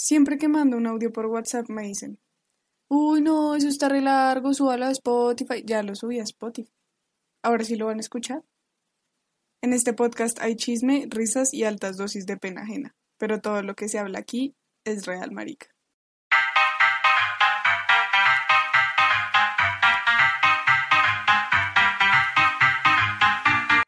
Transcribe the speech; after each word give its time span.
Siempre 0.00 0.38
que 0.38 0.46
mando 0.46 0.76
un 0.76 0.86
audio 0.86 1.12
por 1.12 1.26
WhatsApp 1.26 1.68
me 1.70 1.82
dicen, 1.82 2.20
uy, 2.86 3.20
no, 3.20 3.56
eso 3.56 3.66
está 3.66 3.88
re 3.88 4.00
largo, 4.00 4.54
súbalo 4.54 4.84
a 4.84 4.92
Spotify. 4.92 5.64
Ya 5.66 5.82
lo 5.82 5.96
subí 5.96 6.20
a 6.20 6.22
Spotify. 6.22 6.72
Ahora 7.42 7.64
sí 7.64 7.74
lo 7.74 7.86
van 7.86 7.96
a 7.96 8.02
escuchar. 8.02 8.44
En 9.60 9.72
este 9.72 9.94
podcast 9.94 10.40
hay 10.40 10.54
chisme, 10.54 11.08
risas 11.10 11.52
y 11.52 11.64
altas 11.64 11.96
dosis 11.96 12.26
de 12.26 12.36
pena 12.36 12.62
ajena, 12.62 12.94
pero 13.18 13.40
todo 13.40 13.60
lo 13.62 13.74
que 13.74 13.88
se 13.88 13.98
habla 13.98 14.20
aquí 14.20 14.54
es 14.84 15.04
real, 15.04 15.32
marica. 15.32 15.66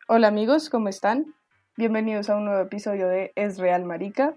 Hola 0.09 0.27
amigos, 0.27 0.71
¿cómo 0.71 0.89
están? 0.89 1.37
Bienvenidos 1.77 2.31
a 2.31 2.37
un 2.37 2.47
nuevo 2.47 2.63
episodio 2.63 3.07
de 3.07 3.31
Es 3.37 3.59
Real 3.59 3.85
Marica. 3.85 4.35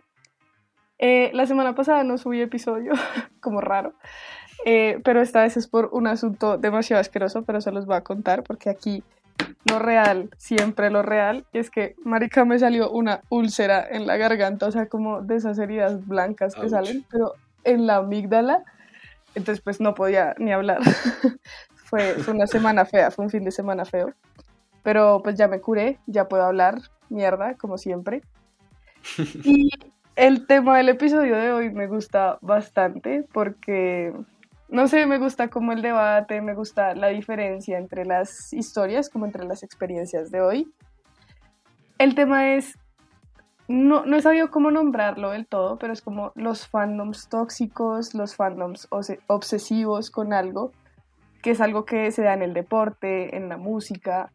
Eh, 1.00 1.32
la 1.34 1.48
semana 1.48 1.76
pasada 1.76 2.04
no 2.04 2.18
subí 2.18 2.42
episodio, 2.42 2.94
como 3.42 3.62
raro, 3.62 3.94
eh, 4.66 5.00
pero 5.04 5.22
esta 5.22 5.42
vez 5.42 5.58
es 5.58 5.68
por 5.68 5.90
un 5.92 6.08
asunto 6.08 6.58
demasiado 6.58 7.02
asqueroso, 7.02 7.44
pero 7.44 7.62
se 7.62 7.72
los 7.72 7.86
voy 7.86 7.96
a 7.96 8.02
contar 8.02 8.44
porque 8.44 8.70
aquí 8.70 9.04
lo 9.66 9.80
real, 9.80 10.30
siempre 10.38 10.90
lo 10.90 11.02
real, 11.02 11.46
y 11.52 11.58
es 11.58 11.70
que, 11.70 11.96
marica, 12.04 12.46
me 12.46 12.60
salió 12.60 12.92
una 12.92 13.22
úlcera 13.30 13.86
en 13.90 14.06
la 14.06 14.18
garganta, 14.18 14.68
o 14.68 14.72
sea, 14.72 14.88
como 14.88 15.22
de 15.22 15.36
esas 15.36 15.58
heridas 15.58 16.06
blancas 16.08 16.56
que 16.56 16.70
salen, 16.70 17.06
pero 17.10 17.34
en 17.64 17.88
la 17.88 17.98
amígdala, 17.98 18.64
entonces 19.36 19.62
pues 19.64 19.80
no 19.80 19.96
podía 19.96 20.36
ni 20.38 20.54
hablar. 20.54 20.80
fue, 21.76 22.14
fue 22.16 22.34
una 22.34 22.48
semana 22.48 22.86
fea, 22.86 23.10
fue 23.10 23.26
un 23.26 23.32
fin 23.32 23.44
de 23.44 23.52
semana 23.52 23.86
feo, 23.86 24.14
pero 24.84 25.22
pues 25.24 25.36
ya 25.36 25.48
me 25.48 25.60
curé, 25.60 25.98
ya 26.06 26.28
puedo 26.28 26.44
hablar, 26.44 26.82
mierda, 27.10 27.56
como 27.56 27.78
siempre. 27.78 28.22
Y 29.44 29.70
el 30.16 30.46
tema 30.46 30.78
del 30.78 30.90
episodio 30.90 31.36
de 31.36 31.52
hoy 31.52 31.70
me 31.72 31.88
gusta 31.88 32.38
bastante 32.42 33.26
porque, 33.34 34.14
no 34.70 34.88
sé, 34.88 35.06
me 35.06 35.18
gusta 35.18 35.48
como 35.50 35.72
el 35.72 35.82
debate, 35.82 36.42
me 36.42 36.54
gusta 36.54 36.94
la 36.96 37.08
diferencia 37.08 37.78
entre 37.78 38.06
las 38.06 38.54
historias, 38.54 39.10
como 39.10 39.26
entre 39.26 39.46
las 39.46 39.64
experiencias 39.64 40.30
de 40.30 40.42
hoy. 40.42 40.72
El 41.98 42.16
tema 42.16 42.54
es, 42.54 42.78
no, 43.68 44.06
no 44.06 44.18
he 44.18 44.22
sabido 44.22 44.52
cómo 44.52 44.72
nombrarlo 44.72 45.32
del 45.32 45.48
todo, 45.48 45.78
pero 45.80 45.94
es 45.94 46.02
como 46.02 46.32
los 46.36 46.68
fandoms 46.68 47.30
tóxicos, 47.30 48.14
los 48.14 48.36
fandoms 48.36 48.88
obsesivos 49.28 50.12
con 50.12 50.34
algo, 50.34 50.72
que 51.42 51.52
es 51.52 51.62
algo 51.62 51.86
que 51.86 52.12
se 52.12 52.22
da 52.22 52.34
en 52.34 52.44
el 52.44 52.54
deporte, 52.54 53.36
en 53.36 53.50
la 53.50 53.58
música, 53.58 54.32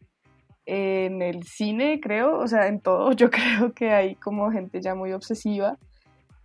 en 0.69 1.23
el 1.23 1.45
cine, 1.45 1.99
creo, 1.99 2.39
o 2.39 2.47
sea, 2.47 2.67
en 2.67 2.81
todo, 2.81 3.13
yo 3.13 3.31
creo 3.31 3.73
que 3.73 3.91
hay 3.91 4.15
como 4.17 4.51
gente 4.53 4.81
ya 4.83 4.95
muy 4.95 5.13
obsesiva. 5.13 5.79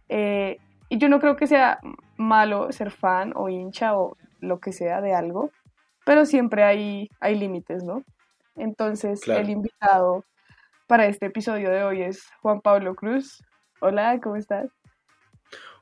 Eh, 0.07 0.57
y 0.89 0.97
yo 0.97 1.09
no 1.09 1.19
creo 1.19 1.35
que 1.35 1.47
sea 1.47 1.79
malo 2.17 2.71
ser 2.71 2.91
fan 2.91 3.33
o 3.35 3.49
hincha 3.49 3.97
o 3.97 4.15
lo 4.39 4.59
que 4.59 4.71
sea 4.71 5.01
de 5.01 5.13
algo, 5.13 5.51
pero 6.05 6.25
siempre 6.25 6.63
hay, 6.63 7.09
hay 7.19 7.35
límites, 7.37 7.83
¿no? 7.83 8.03
Entonces, 8.55 9.27
el 9.27 9.49
invitado 9.49 10.23
para 10.87 11.07
este 11.07 11.25
episodio 11.25 11.71
de 11.71 11.83
hoy 11.83 12.03
es 12.03 12.23
Juan 12.41 12.61
Pablo 12.61 12.95
Cruz. 12.95 13.43
Hola, 13.81 14.19
¿cómo 14.21 14.35
estás? 14.35 14.69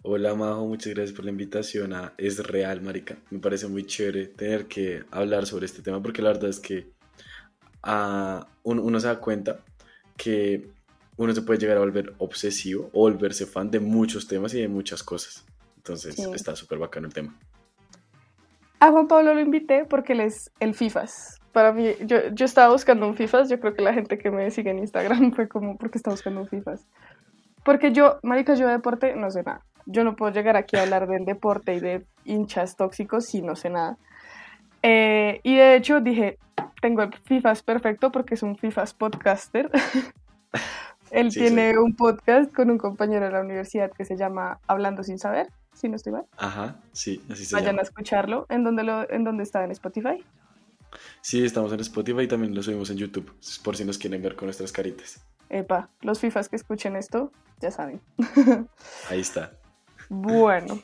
Hola 0.04 0.34
Majo, 0.34 0.66
muchas 0.66 0.94
gracias 0.96 1.16
por 1.16 1.26
la 1.26 1.32
invitación 1.32 1.94
a 1.94 2.14
Es 2.18 2.40
Real, 2.48 2.82
Marica. 2.82 3.18
Me 3.30 3.40
parece 3.40 3.68
muy 3.68 3.86
chévere 3.86 4.28
tener 4.28 4.68
que 4.68 5.04
hablar 5.12 5.46
sobre 5.46 5.68
este 5.68 5.84
tema 5.84 6.02
porque 6.02 6.24
la 6.24 6.30
verdad 6.30 6.50
es 6.50 6.60
que 6.60 6.92
uno, 7.84 9.00
se 9.00 9.08
da 9.08 9.20
cuenta 9.20 9.60
que 10.18 10.70
uno 11.18 11.34
se 11.34 11.42
puede 11.42 11.60
llegar 11.60 11.78
a 11.78 11.82
volver 11.82 12.14
obsesivo 12.18 12.90
o 12.94 13.02
volverse 13.02 13.46
fan 13.46 13.70
de 13.72 13.80
muchos 13.80 14.28
temas 14.28 14.54
y 14.54 14.62
de 14.62 14.68
muchas 14.68 15.04
cosas. 15.04 15.46
Entonces 15.78 16.18
está 16.20 16.56
súper 16.56 16.78
bacano 16.78 17.08
el 17.08 17.14
tema. 17.14 17.36
A 18.80 18.92
Juan 18.92 19.08
Pablo 19.08 19.34
lo 19.34 19.40
invité 19.40 19.86
porque 19.86 20.14
él 20.14 20.22
es 20.22 20.52
el 20.60 20.74
FIFAs. 20.74 21.40
Para 21.52 21.72
mí, 21.74 21.94
yo, 22.06 22.30
yo 22.34 22.46
estaba 22.46 22.72
buscando 22.72 23.08
un 23.08 23.16
FIFAs, 23.16 23.50
yo 23.50 23.60
creo 23.60 23.74
que 23.74 23.82
la 23.82 23.94
gente 23.94 24.18
que 24.18 24.32
me 24.32 24.50
sigue 24.52 24.72
en 24.72 24.80
Instagram 24.80 25.32
fue 25.36 25.48
como, 25.48 25.78
porque 25.78 25.98
está 25.98 26.10
buscando 26.10 26.42
un 26.42 26.48
FIFAs? 26.48 26.88
Porque 27.64 27.92
yo, 27.92 28.20
marica, 28.24 28.56
yo 28.56 28.66
de 28.66 28.74
deporte 28.74 29.16
no 29.16 29.30
sé 29.30 29.44
nada. 29.44 29.62
Yo 29.86 30.04
no 30.04 30.16
puedo 30.16 30.32
llegar 30.32 30.56
aquí 30.56 30.78
a 30.78 30.84
hablar 30.84 31.08
del 31.08 31.26
deporte 31.26 31.76
y 31.76 31.80
de 31.80 32.06
hinchas 32.26 32.76
tóxicos 32.76 33.26
si 33.26 33.42
no 33.42 33.56
sé 33.56 33.70
nada. 33.70 33.98
Eh, 34.84 35.40
y 35.44 35.56
de 35.56 35.76
hecho 35.76 36.02
dije, 36.02 36.40
tengo 36.82 37.04
el 37.04 37.14
FIFAs 37.14 37.64
perfecto 37.64 38.12
porque 38.12 38.34
es 38.34 38.44
un 38.44 38.58
FIFAs 38.58 38.94
podcaster. 38.94 39.70
Él 41.12 41.30
tiene 41.30 41.78
un 41.78 41.96
podcast 41.96 42.54
con 42.54 42.72
un 42.72 42.78
compañero 42.78 43.26
de 43.26 43.32
la 43.32 43.42
universidad 43.42 43.92
que 43.92 44.06
se 44.06 44.16
llama 44.16 44.60
Hablando 44.68 45.04
sin 45.04 45.20
saber, 45.20 45.48
si 45.74 45.90
no 45.90 45.98
estoy 45.98 46.14
mal. 46.14 46.26
Ajá, 46.38 46.78
sí, 46.94 47.22
así 47.30 47.46
se 47.46 47.56
Vayan 47.56 47.80
a 47.80 47.82
escucharlo. 47.82 48.46
¿En 48.50 48.64
dónde, 48.64 48.84
lo, 48.84 49.10
¿En 49.10 49.26
dónde 49.26 49.44
está? 49.44 49.64
¿En 49.64 49.72
Spotify? 49.72 50.24
Sí, 51.22 51.44
estamos 51.44 51.72
en 51.74 51.82
Spotify 51.82 52.22
y 52.22 52.28
también 52.28 52.56
lo 52.56 52.64
subimos 52.64 52.90
en 52.90 52.98
YouTube, 52.98 53.34
por 53.64 53.76
si 53.76 53.86
nos 53.86 53.98
quieren 53.98 54.22
ver 54.22 54.36
con 54.36 54.48
nuestras 54.48 54.72
caritas. 54.72 55.26
Epa, 55.50 55.90
los 56.02 56.20
FIFAs 56.20 56.48
que 56.48 56.56
escuchen 56.56 56.96
esto, 56.96 57.32
ya 57.60 57.72
saben. 57.72 58.02
Ahí 59.10 59.20
está. 59.20 59.52
Bueno, 60.10 60.80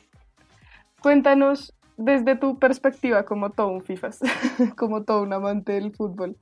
cuéntanos 1.00 1.74
desde 1.98 2.36
tu 2.36 2.58
perspectiva 2.58 3.24
como 3.24 3.50
todo 3.50 3.68
un 3.68 3.82
FIFAs, 3.82 4.20
como 4.76 5.04
todo 5.04 5.22
un 5.22 5.32
amante 5.32 5.72
del 5.72 5.92
fútbol, 5.92 6.36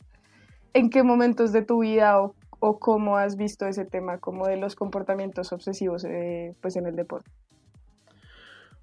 ¿en 0.75 0.91
qué 0.91 1.03
momentos 1.03 1.51
de 1.53 1.63
tu 1.63 1.81
vida 1.81 2.21
o, 2.21 2.35
cómo 2.79 3.17
has 3.17 3.37
visto 3.37 3.67
ese 3.67 3.85
tema 3.85 4.19
como 4.19 4.47
de 4.49 4.57
los 4.57 4.75
comportamientos 4.75 5.53
obsesivos 5.53 6.05
eh, 6.05 6.55
pues 6.61 6.77
en 6.77 6.87
el 6.87 6.97
deporte? 6.97 7.31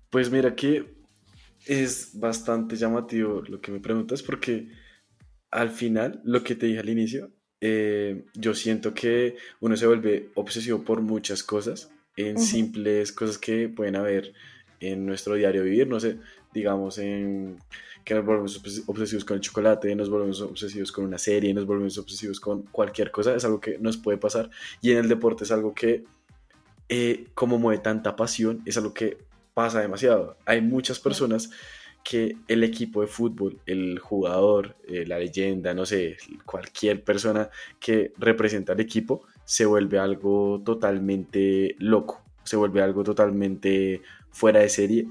Pues 0.09 0.31
mira 0.31 0.55
que 0.55 0.95
es 1.65 2.17
bastante 2.17 2.75
llamativo 2.75 3.41
lo 3.41 3.59
que 3.59 3.71
me 3.71 3.79
preguntas 3.79 4.23
porque 4.23 4.69
al 5.51 5.69
final, 5.69 6.21
lo 6.23 6.43
que 6.43 6.55
te 6.55 6.65
dije 6.65 6.79
al 6.79 6.89
inicio, 6.89 7.29
eh, 7.61 8.25
yo 8.33 8.55
siento 8.55 8.93
que 8.93 9.35
uno 9.59 9.75
se 9.75 9.85
vuelve 9.85 10.31
obsesivo 10.35 10.83
por 10.83 11.01
muchas 11.01 11.43
cosas, 11.43 11.91
en 12.15 12.39
simples 12.39 13.11
cosas 13.11 13.37
que 13.37 13.69
pueden 13.69 13.95
haber 13.95 14.33
en 14.79 15.05
nuestro 15.05 15.35
diario 15.35 15.63
vivir, 15.63 15.87
no 15.87 15.99
sé, 15.99 16.19
digamos, 16.53 16.97
en 16.97 17.57
que 18.03 18.13
nos 18.13 18.25
volvemos 18.25 18.83
obsesivos 18.87 19.25
con 19.25 19.35
el 19.35 19.41
chocolate, 19.41 19.95
nos 19.95 20.09
volvemos 20.09 20.41
obsesivos 20.41 20.91
con 20.91 21.05
una 21.05 21.17
serie, 21.17 21.53
nos 21.53 21.65
volvemos 21.65 21.97
obsesivos 21.97 22.39
con 22.39 22.63
cualquier 22.63 23.11
cosa, 23.11 23.35
es 23.35 23.45
algo 23.45 23.59
que 23.59 23.77
nos 23.79 23.97
puede 23.97 24.17
pasar. 24.17 24.49
Y 24.81 24.91
en 24.91 24.97
el 24.97 25.07
deporte 25.07 25.45
es 25.45 25.51
algo 25.51 25.73
que, 25.73 26.03
eh, 26.89 27.27
como 27.33 27.57
mueve 27.57 27.81
tanta 27.81 28.15
pasión, 28.15 28.61
es 28.65 28.77
algo 28.77 28.93
que 28.93 29.17
pasa 29.53 29.79
demasiado. 29.79 30.37
Hay 30.45 30.61
muchas 30.61 30.99
personas 30.99 31.49
que 32.03 32.35
el 32.49 32.63
equipo 32.63 33.01
de 33.01 33.07
fútbol, 33.07 33.59
el 33.65 33.97
jugador, 33.99 34.75
eh, 34.87 35.05
la 35.07 35.19
leyenda, 35.19 35.73
no 35.73 35.85
sé, 35.85 36.17
cualquier 36.45 37.03
persona 37.03 37.49
que 37.79 38.11
representa 38.17 38.73
al 38.73 38.81
equipo, 38.81 39.25
se 39.45 39.65
vuelve 39.65 39.99
algo 39.99 40.61
totalmente 40.65 41.75
loco, 41.79 42.21
se 42.43 42.57
vuelve 42.57 42.81
algo 42.81 43.03
totalmente 43.03 44.01
fuera 44.31 44.59
de 44.59 44.69
serie 44.69 45.07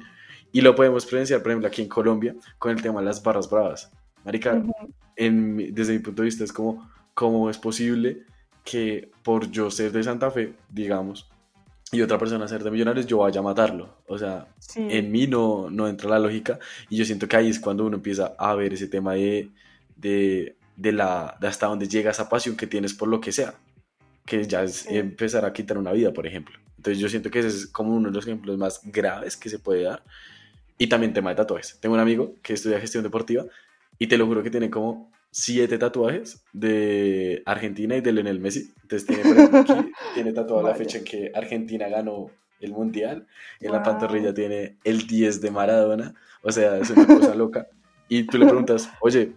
y 0.53 0.61
lo 0.61 0.75
podemos 0.75 1.07
presenciar, 1.07 1.43
por 1.43 1.51
ejemplo, 1.51 1.69
aquí 1.69 1.83
en 1.83 1.89
Colombia, 1.89 2.37
con 2.59 2.71
el 2.73 2.83
tema 2.83 3.01
de 3.01 3.07
las 3.07 3.23
barras 3.23 3.49
bravas. 3.49 3.91
Marica, 4.25 4.63
en, 5.17 5.75
desde 5.75 5.95
mi 5.95 5.99
punto 5.99 6.23
de 6.23 6.27
vista 6.27 6.45
es 6.45 6.53
como, 6.53 6.89
¿cómo 7.15 7.51
es 7.51 7.59
posible 7.59 8.25
que 8.63 9.11
por 9.23 9.51
yo 9.51 9.71
ser 9.71 9.93
de 9.93 10.03
Santa 10.03 10.31
Fe, 10.31 10.53
digamos, 10.69 11.29
y 11.91 12.01
otra 12.01 12.19
persona 12.19 12.49
ser 12.49 12.63
de 12.63 12.71
Millonarios, 12.71 13.07
yo 13.07 13.19
vaya 13.19 13.41
a 13.41 13.43
matarlo? 13.43 13.97
O 14.07 14.19
sea, 14.19 14.47
en 14.77 15.11
mí 15.11 15.27
no, 15.27 15.71
no 15.71 15.89
entra 15.89 16.11
la 16.11 16.19
lógica 16.19 16.59
y 16.89 16.97
yo 16.97 17.05
siento 17.05 17.27
que 17.27 17.37
ahí 17.37 17.49
es 17.49 17.59
cuando 17.59 17.85
uno 17.85 17.97
empieza 17.97 18.35
a 18.39 18.55
ver 18.55 18.75
ese 18.75 18.89
tema 18.89 19.15
de, 19.15 19.51
de, 19.97 20.57
de 20.77 20.93
la, 20.93 21.37
de 21.41 21.49
hasta 21.49 21.67
dónde 21.67 21.89
llega 21.89 22.11
esa 22.11 22.29
pasión 22.29 22.57
que 22.57 22.67
tienes 22.67 22.93
por 22.95 23.09
lo 23.09 23.21
que 23.21 23.33
sea, 23.33 23.55
que 24.27 24.45
ya 24.45 24.63
es 24.63 24.87
empezar 24.87 25.45
a 25.45 25.53
quitar 25.53 25.79
una 25.79 25.93
vida, 25.93 26.13
por 26.13 26.27
ejemplo. 26.27 26.59
Entonces 26.77 26.99
yo 26.99 27.09
siento 27.09 27.31
que 27.31 27.39
ese 27.39 27.49
es 27.49 27.67
como 27.67 27.95
uno 27.95 28.09
de 28.09 28.15
los 28.15 28.27
ejemplos 28.27 28.59
más 28.59 28.81
graves 28.85 29.37
que 29.37 29.49
se 29.49 29.59
puede 29.59 29.85
dar 29.85 30.03
y 30.83 30.89
también 30.89 31.13
tema 31.13 31.31
de 31.31 31.37
tatuajes. 31.37 31.79
Tengo 31.79 31.95
un 31.95 32.01
amigo 32.01 32.35
que 32.43 32.55
estudia 32.55 32.81
gestión 32.81 33.05
deportiva 33.05 33.45
y 34.01 34.09
te 34.09 34.19
lo 34.19 34.27
juro 34.27 34.43
que 34.43 34.51
tiene 34.51 34.69
como 34.69 35.13
siete 35.31 35.79
tatuajes 35.79 36.43
de 36.53 37.41
Argentina 37.47 37.95
y 37.95 38.01
de 38.01 38.11
Lionel 38.11 38.41
Messi. 38.41 38.73
Entonces 38.83 39.07
tiene, 39.07 39.23
por 39.23 39.37
ejemplo, 39.37 39.61
aquí, 39.61 39.93
tiene 40.15 40.33
tatuada 40.33 40.71
la 40.71 40.75
fecha 40.75 40.99
en 40.99 41.05
que 41.05 41.31
Argentina 41.37 41.89
ganó 41.89 42.33
el 42.59 42.73
Mundial. 42.73 43.29
En 43.61 43.71
la 43.71 43.85
pantorrilla 43.85 44.35
tiene 44.35 44.79
el 44.83 45.07
10 45.07 45.41
de 45.41 45.53
Maradona. 45.53 46.15
O 46.43 46.51
sea, 46.51 46.77
es 46.79 46.91
una 46.91 47.07
cosa 47.07 47.37
loca. 47.37 47.69
Y 48.09 48.25
tú 48.25 48.39
le 48.39 48.47
preguntas, 48.47 48.91
oye, 49.03 49.35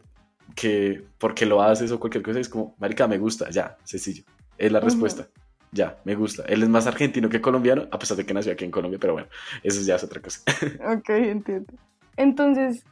que 0.55 1.03
¿por 1.19 1.35
qué 1.35 1.45
lo 1.45 1.61
haces 1.61 1.91
o 1.91 1.99
cualquier 1.99 2.23
cosa? 2.23 2.39
es 2.39 2.49
como, 2.49 2.75
marica, 2.79 3.07
me 3.07 3.19
gusta, 3.19 3.51
ya, 3.51 3.77
sencillo. 3.83 4.23
Es 4.57 4.71
la 4.71 4.79
respuesta 4.79 5.27
ya, 5.71 5.97
me 6.03 6.15
gusta. 6.15 6.43
Él 6.47 6.63
es 6.63 6.69
más 6.69 6.87
argentino 6.87 7.29
que 7.29 7.41
colombiano, 7.41 7.87
a 7.91 7.99
pesar 7.99 8.17
de 8.17 8.25
que 8.25 8.33
nació 8.33 8.53
aquí 8.53 8.65
en 8.65 8.71
Colombia, 8.71 8.99
pero 8.99 9.13
bueno, 9.13 9.27
eso 9.63 9.81
ya 9.81 9.95
es 9.95 10.03
otra 10.03 10.21
cosa. 10.21 10.41
ok, 10.97 11.09
entiendo. 11.09 11.73
Entonces, 12.17 12.83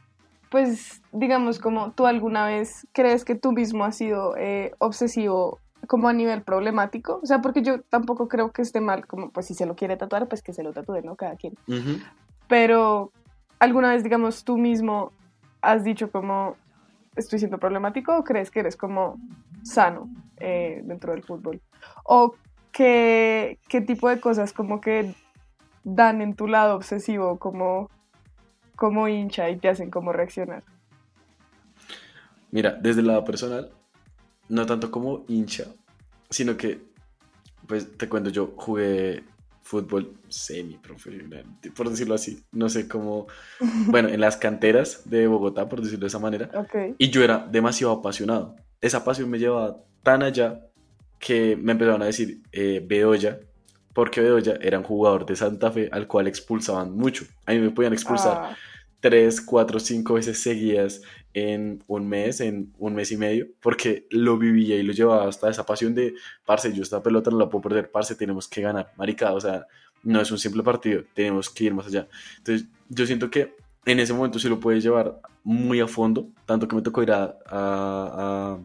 pues 0.50 1.02
digamos 1.12 1.58
como 1.58 1.92
tú 1.92 2.06
alguna 2.06 2.46
vez 2.46 2.86
crees 2.92 3.24
que 3.24 3.34
tú 3.34 3.52
mismo 3.52 3.84
has 3.84 3.96
sido 3.96 4.36
eh, 4.36 4.72
obsesivo 4.78 5.60
como 5.86 6.08
a 6.08 6.12
nivel 6.12 6.42
problemático, 6.42 7.20
o 7.22 7.26
sea, 7.26 7.42
porque 7.42 7.62
yo 7.62 7.82
tampoco 7.82 8.28
creo 8.28 8.52
que 8.52 8.62
esté 8.62 8.80
mal, 8.80 9.06
como 9.06 9.30
pues 9.30 9.46
si 9.46 9.54
se 9.54 9.66
lo 9.66 9.76
quiere 9.76 9.96
tatuar, 9.96 10.28
pues 10.28 10.42
que 10.42 10.52
se 10.52 10.62
lo 10.62 10.72
tatúe, 10.72 11.02
¿no? 11.02 11.16
Cada 11.16 11.36
quien. 11.36 11.54
Pero 12.48 13.12
alguna 13.58 13.90
vez, 13.90 14.02
digamos, 14.02 14.44
tú 14.44 14.56
mismo 14.56 15.12
has 15.60 15.84
dicho 15.84 16.10
como 16.10 16.56
estoy 17.16 17.38
siendo 17.38 17.58
problemático 17.58 18.16
o 18.16 18.24
crees 18.24 18.50
que 18.50 18.60
eres 18.60 18.76
como 18.76 19.18
sano 19.62 20.08
eh, 20.38 20.82
dentro 20.84 21.12
del 21.12 21.22
fútbol? 21.22 21.60
¿O 22.04 22.34
qué, 22.74 23.58
qué 23.68 23.80
tipo 23.80 24.10
de 24.10 24.20
cosas 24.20 24.52
como 24.52 24.80
que 24.80 25.14
dan 25.84 26.20
en 26.20 26.34
tu 26.34 26.48
lado 26.48 26.76
obsesivo 26.76 27.38
como, 27.38 27.90
como 28.76 29.08
hincha 29.08 29.48
y 29.48 29.56
te 29.56 29.68
hacen 29.68 29.90
como 29.90 30.12
reaccionar? 30.12 30.62
Mira, 32.50 32.72
desde 32.72 33.00
el 33.00 33.06
lado 33.06 33.24
personal, 33.24 33.70
no 34.48 34.66
tanto 34.66 34.90
como 34.90 35.24
hincha, 35.28 35.64
sino 36.30 36.56
que, 36.56 36.82
pues 37.66 37.96
te 37.96 38.08
cuento, 38.08 38.30
yo 38.30 38.52
jugué 38.56 39.24
fútbol 39.62 40.12
semi-profesional, 40.28 41.44
por 41.74 41.88
decirlo 41.88 42.14
así. 42.14 42.44
No 42.52 42.68
sé 42.68 42.86
cómo, 42.86 43.26
bueno, 43.86 44.08
en 44.08 44.20
las 44.20 44.36
canteras 44.36 45.08
de 45.08 45.26
Bogotá, 45.26 45.68
por 45.68 45.80
decirlo 45.80 46.04
de 46.04 46.08
esa 46.08 46.18
manera. 46.18 46.50
Y 46.98 47.10
yo 47.10 47.22
era 47.22 47.38
demasiado 47.50 47.94
apasionado. 47.94 48.56
Esa 48.80 49.04
pasión 49.04 49.30
me 49.30 49.38
llevaba 49.38 49.78
tan 50.02 50.22
allá 50.22 50.60
que 51.18 51.56
me 51.56 51.72
empezaron 51.72 52.02
a 52.02 52.06
decir 52.06 52.40
eh, 52.52 52.82
Bedoya, 52.84 53.40
porque 53.92 54.20
Bedoya 54.20 54.58
era 54.60 54.78
un 54.78 54.84
jugador 54.84 55.24
de 55.26 55.36
Santa 55.36 55.70
Fe 55.70 55.88
al 55.92 56.06
cual 56.06 56.26
expulsaban 56.26 56.96
mucho. 56.96 57.24
A 57.46 57.52
mí 57.52 57.60
me 57.60 57.70
podían 57.70 57.92
expulsar. 57.92 58.36
Ah 58.36 58.56
tres, 59.04 59.42
cuatro, 59.42 59.78
cinco 59.80 60.14
veces 60.14 60.42
seguidas 60.42 61.02
en 61.34 61.84
un 61.88 62.08
mes, 62.08 62.40
en 62.40 62.72
un 62.78 62.94
mes 62.94 63.12
y 63.12 63.18
medio, 63.18 63.48
porque 63.60 64.06
lo 64.08 64.38
vivía 64.38 64.76
y 64.76 64.82
lo 64.82 64.94
llevaba 64.94 65.28
hasta 65.28 65.50
esa 65.50 65.66
pasión 65.66 65.94
de, 65.94 66.14
parce, 66.46 66.72
yo 66.72 66.82
esta 66.82 67.02
pelota 67.02 67.30
no 67.30 67.36
la 67.36 67.50
puedo 67.50 67.60
perder, 67.60 67.90
parce, 67.90 68.14
tenemos 68.14 68.48
que 68.48 68.62
ganar, 68.62 68.94
marica, 68.96 69.34
o 69.34 69.40
sea, 69.42 69.66
no 70.04 70.22
es 70.22 70.30
un 70.30 70.38
simple 70.38 70.62
partido, 70.62 71.02
tenemos 71.12 71.50
que 71.50 71.64
ir 71.64 71.74
más 71.74 71.88
allá. 71.88 72.08
Entonces, 72.38 72.66
yo 72.88 73.04
siento 73.04 73.30
que 73.30 73.54
en 73.84 74.00
ese 74.00 74.14
momento 74.14 74.38
sí 74.38 74.48
lo 74.48 74.58
puedes 74.58 74.82
llevar 74.82 75.20
muy 75.42 75.80
a 75.80 75.86
fondo, 75.86 76.30
tanto 76.46 76.66
que 76.66 76.74
me 76.74 76.80
tocó 76.80 77.02
ir 77.02 77.12
a 77.12 77.36
a 77.44 78.58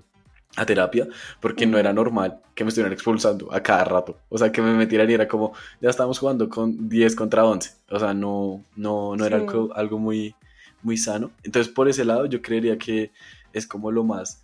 terapia 0.66 1.07
porque 1.40 1.66
no 1.66 1.78
era 1.78 1.94
normal 1.94 2.42
que 2.56 2.63
me 2.63 2.69
estuvieran 2.69 2.94
expulsando 2.94 3.51
a 3.54 3.62
cada 3.62 3.84
rato. 3.86 4.18
O 4.30 4.38
sea, 4.38 4.51
que 4.51 4.62
me 4.62 4.74
metieran 4.74 5.10
y 5.10 5.13
era 5.13 5.28
como, 5.28 5.54
ya 5.81 5.90
estábamos 5.90 6.19
jugando 6.19 6.50
con 6.50 6.90
10 6.90 7.16
contra 7.16 7.46
11. 7.46 7.72
O 7.90 8.00
sea, 8.00 8.13
no, 8.13 8.63
no, 8.75 9.16
no 9.16 9.25
era 9.25 9.38
algo, 9.38 9.74
algo, 9.75 10.00
muy, 10.00 10.36
muy 10.81 10.98
sano. 10.98 11.31
Entonces, 11.44 11.72
por 11.72 11.88
ese 11.88 12.06
lado, 12.06 12.25
yo 12.25 12.42
creería 12.42 12.78
que 12.78 13.12
es 13.54 13.66
como 13.66 13.92
lo 13.92 14.04
más 14.04 14.44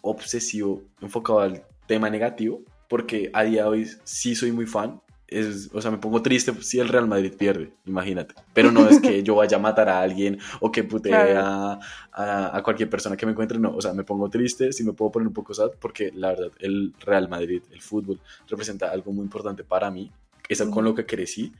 obsesivo 0.00 0.82
enfocado 1.00 1.40
al 1.40 1.62
tema 1.86 2.08
negativo, 2.10 2.62
porque 2.88 3.30
a 3.32 3.42
día 3.44 3.62
de 3.64 3.68
hoy 3.68 3.90
sí 4.04 4.34
soy 4.34 4.52
muy 4.52 4.66
fan, 4.66 5.00
es, 5.28 5.68
o 5.72 5.80
sea, 5.82 5.90
me 5.90 5.98
pongo 5.98 6.22
triste 6.22 6.52
si 6.62 6.80
el 6.80 6.88
Real 6.88 7.06
Madrid 7.06 7.34
pierde, 7.36 7.72
imagínate. 7.84 8.34
Pero 8.54 8.72
no 8.72 8.88
es 8.88 8.98
que 9.00 9.22
yo 9.22 9.36
vaya 9.36 9.58
a 9.58 9.60
matar 9.60 9.88
a 9.88 10.00
alguien 10.00 10.38
o 10.60 10.72
que 10.72 10.84
putee 10.84 11.36
a, 11.36 11.78
a, 12.12 12.62
cualquier 12.62 12.88
persona 12.88 13.16
que 13.16 13.26
me 13.26 13.32
encuentre, 13.32 13.58
no. 13.58 13.76
O 13.76 13.80
sea, 13.80 13.92
me 13.92 14.04
pongo 14.04 14.30
triste, 14.30 14.72
si 14.72 14.84
me 14.84 14.94
puedo 14.94 15.12
poner 15.12 15.28
un 15.28 15.34
poco 15.34 15.52
sad, 15.52 15.70
porque 15.78 16.10
la 16.14 16.28
verdad, 16.28 16.50
el 16.60 16.94
Real 17.00 17.28
Madrid, 17.28 17.62
el 17.70 17.82
fútbol, 17.82 18.18
representa 18.48 18.90
algo 18.90 19.12
muy 19.12 19.24
importante 19.24 19.64
para 19.64 19.90
mí, 19.90 20.10
es 20.48 20.62
con 20.62 20.84
lo 20.84 20.94
que 20.94 21.04
crecí. 21.04 21.52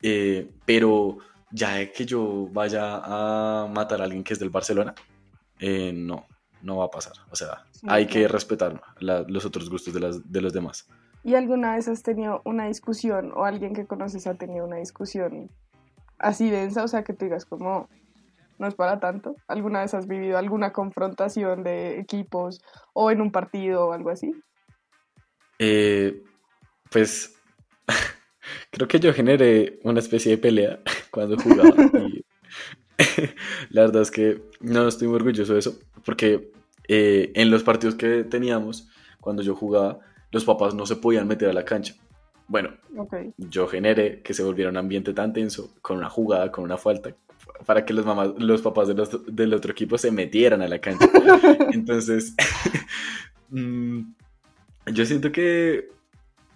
Eh, 0.00 0.48
pero 0.64 1.18
ya 1.50 1.90
que 1.90 2.06
yo 2.06 2.48
vaya 2.52 3.00
a 3.02 3.66
matar 3.66 4.00
a 4.00 4.04
alguien 4.04 4.22
que 4.22 4.34
es 4.34 4.38
del 4.38 4.50
Barcelona, 4.50 4.94
eh, 5.58 5.92
no, 5.92 6.26
no 6.62 6.76
va 6.76 6.84
a 6.84 6.90
pasar. 6.90 7.14
O 7.30 7.36
sea, 7.36 7.64
hay 7.88 8.06
que 8.06 8.28
respetar 8.28 8.80
los 9.00 9.44
otros 9.44 9.68
gustos 9.68 9.92
de, 9.94 10.00
las, 10.00 10.30
de 10.30 10.40
los 10.40 10.52
demás. 10.52 10.88
¿Y 11.24 11.34
alguna 11.34 11.74
vez 11.74 11.88
has 11.88 12.02
tenido 12.02 12.42
una 12.44 12.66
discusión 12.66 13.32
o 13.34 13.44
alguien 13.44 13.74
que 13.74 13.86
conoces 13.86 14.26
ha 14.26 14.34
tenido 14.34 14.64
una 14.64 14.76
discusión 14.76 15.50
así 16.18 16.50
densa? 16.50 16.84
O 16.84 16.88
sea, 16.88 17.04
que 17.04 17.12
tú 17.12 17.24
digas 17.24 17.44
como, 17.44 17.88
no 18.58 18.66
es 18.66 18.74
para 18.74 19.00
tanto. 19.00 19.36
¿Alguna 19.46 19.80
vez 19.80 19.94
has 19.94 20.06
vivido 20.06 20.38
alguna 20.38 20.72
confrontación 20.72 21.62
de 21.62 22.00
equipos 22.00 22.60
o 22.92 23.10
en 23.10 23.20
un 23.20 23.30
partido 23.30 23.86
o 23.86 23.92
algo 23.92 24.10
así? 24.10 24.32
Eh, 25.58 26.22
pues 26.90 27.36
creo 28.70 28.88
que 28.88 29.00
yo 29.00 29.12
generé 29.12 29.80
una 29.84 30.00
especie 30.00 30.32
de 30.32 30.38
pelea 30.38 30.80
cuando 31.10 31.36
jugaba. 31.36 31.74
la 33.70 33.82
verdad 33.82 34.02
es 34.02 34.10
que 34.10 34.42
no 34.60 34.88
estoy 34.88 35.08
muy 35.08 35.16
orgulloso 35.16 35.52
de 35.52 35.58
eso, 35.60 35.78
porque 36.04 36.50
eh, 36.88 37.32
en 37.34 37.50
los 37.50 37.62
partidos 37.62 37.94
que 37.94 38.24
teníamos, 38.24 38.88
cuando 39.20 39.42
yo 39.42 39.54
jugaba, 39.54 40.00
los 40.30 40.44
papás 40.44 40.74
no 40.74 40.86
se 40.86 40.96
podían 40.96 41.26
meter 41.26 41.48
a 41.48 41.52
la 41.52 41.64
cancha. 41.64 41.94
Bueno, 42.46 42.70
yo 43.36 43.66
generé 43.66 44.22
que 44.22 44.32
se 44.32 44.42
volviera 44.42 44.70
un 44.70 44.78
ambiente 44.78 45.12
tan 45.12 45.32
tenso 45.32 45.74
con 45.82 45.98
una 45.98 46.08
jugada, 46.08 46.50
con 46.50 46.64
una 46.64 46.78
falta, 46.78 47.14
para 47.66 47.84
que 47.84 47.92
los, 47.92 48.06
mamás, 48.06 48.30
los 48.38 48.62
papás 48.62 48.88
del 48.88 49.54
otro 49.54 49.72
equipo 49.72 49.98
se 49.98 50.10
metieran 50.10 50.62
a 50.62 50.68
la 50.68 50.78
cancha. 50.78 51.08
Entonces, 51.72 52.34
mm, 53.50 54.00
yo 54.92 55.04
siento 55.04 55.30
que 55.30 55.90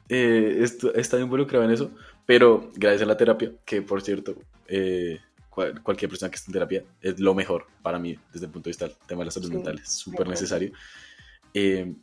eh, 0.09 0.57
esto, 0.61 0.95
estado 0.95 1.23
involucrado 1.23 1.65
en 1.65 1.73
eso, 1.73 1.91
pero 2.25 2.71
gracias 2.75 3.03
a 3.03 3.07
la 3.07 3.17
terapia, 3.17 3.53
que 3.65 3.83
por 3.83 4.01
cierto, 4.01 4.37
eh, 4.69 5.21
cualquier 5.51 6.09
persona 6.09 6.31
que 6.31 6.37
esté 6.37 6.49
en 6.49 6.53
terapia 6.55 6.85
es 7.03 7.21
lo 7.21 7.35
mejor 7.35 7.67
para 7.83 7.99
mí 7.99 8.19
desde 8.33 8.47
el 8.47 8.53
punto 8.53 8.69
de 8.69 8.71
vista 8.71 8.87
del 8.87 8.97
tema 9.07 9.21
de 9.21 9.27
la 9.27 9.31
salud 9.31 9.53
mental, 9.53 9.79
es 9.79 9.93
súper 9.93 10.27
necesario. 10.27 10.73
Eh, 11.53 11.95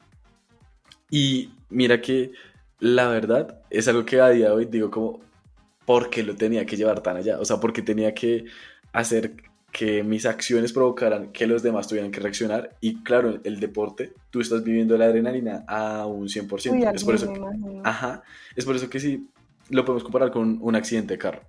y 1.10 1.52
mira 1.70 2.02
que 2.02 2.32
la 2.80 3.08
verdad 3.08 3.62
es 3.70 3.88
algo 3.88 4.06
que 4.06 4.22
a 4.22 4.30
día 4.30 4.48
de 4.48 4.52
hoy 4.52 4.66
digo 4.66 4.90
como, 4.90 5.20
¿por 5.86 6.10
qué 6.10 6.24
lo 6.24 6.36
tenía 6.36 6.66
que 6.66 6.78
llevar 6.78 7.02
tan 7.02 7.18
allá? 7.18 7.40
O 7.40 7.46
sea, 7.46 7.58
porque 7.60 7.82
tenía 7.82 8.14
que 8.14 8.46
hacer 8.94 9.34
que 9.72 10.04
mis 10.04 10.26
acciones 10.26 10.74
provocaran 10.74 11.32
que 11.32 11.46
los 11.46 11.62
demás 11.62 11.88
tuvieran 11.88 12.12
que 12.12 12.20
reaccionar. 12.20 12.76
Y 12.82 13.04
claro, 13.04 13.40
el 13.44 13.60
deporte, 13.60 14.14
tú 14.30 14.42
estás 14.42 14.64
viviendo 14.64 14.98
la 14.98 15.06
adrenalina 15.06 15.64
a 15.68 16.06
un 16.06 16.28
100%. 16.28 16.94
es, 16.94 17.04
por 17.04 17.16
eso 17.16 17.32
que, 17.32 17.42
ajá, 17.84 18.24
es 18.56 18.66
por 18.66 18.76
eso 18.76 18.90
que 18.90 19.00
sí 19.00 19.28
lo 19.70 19.86
podemos 19.86 20.04
comparar 20.04 20.32
con 20.32 20.58
un 20.62 20.76
accidente 20.76 21.14
de 21.14 21.20
carro. 21.20 21.42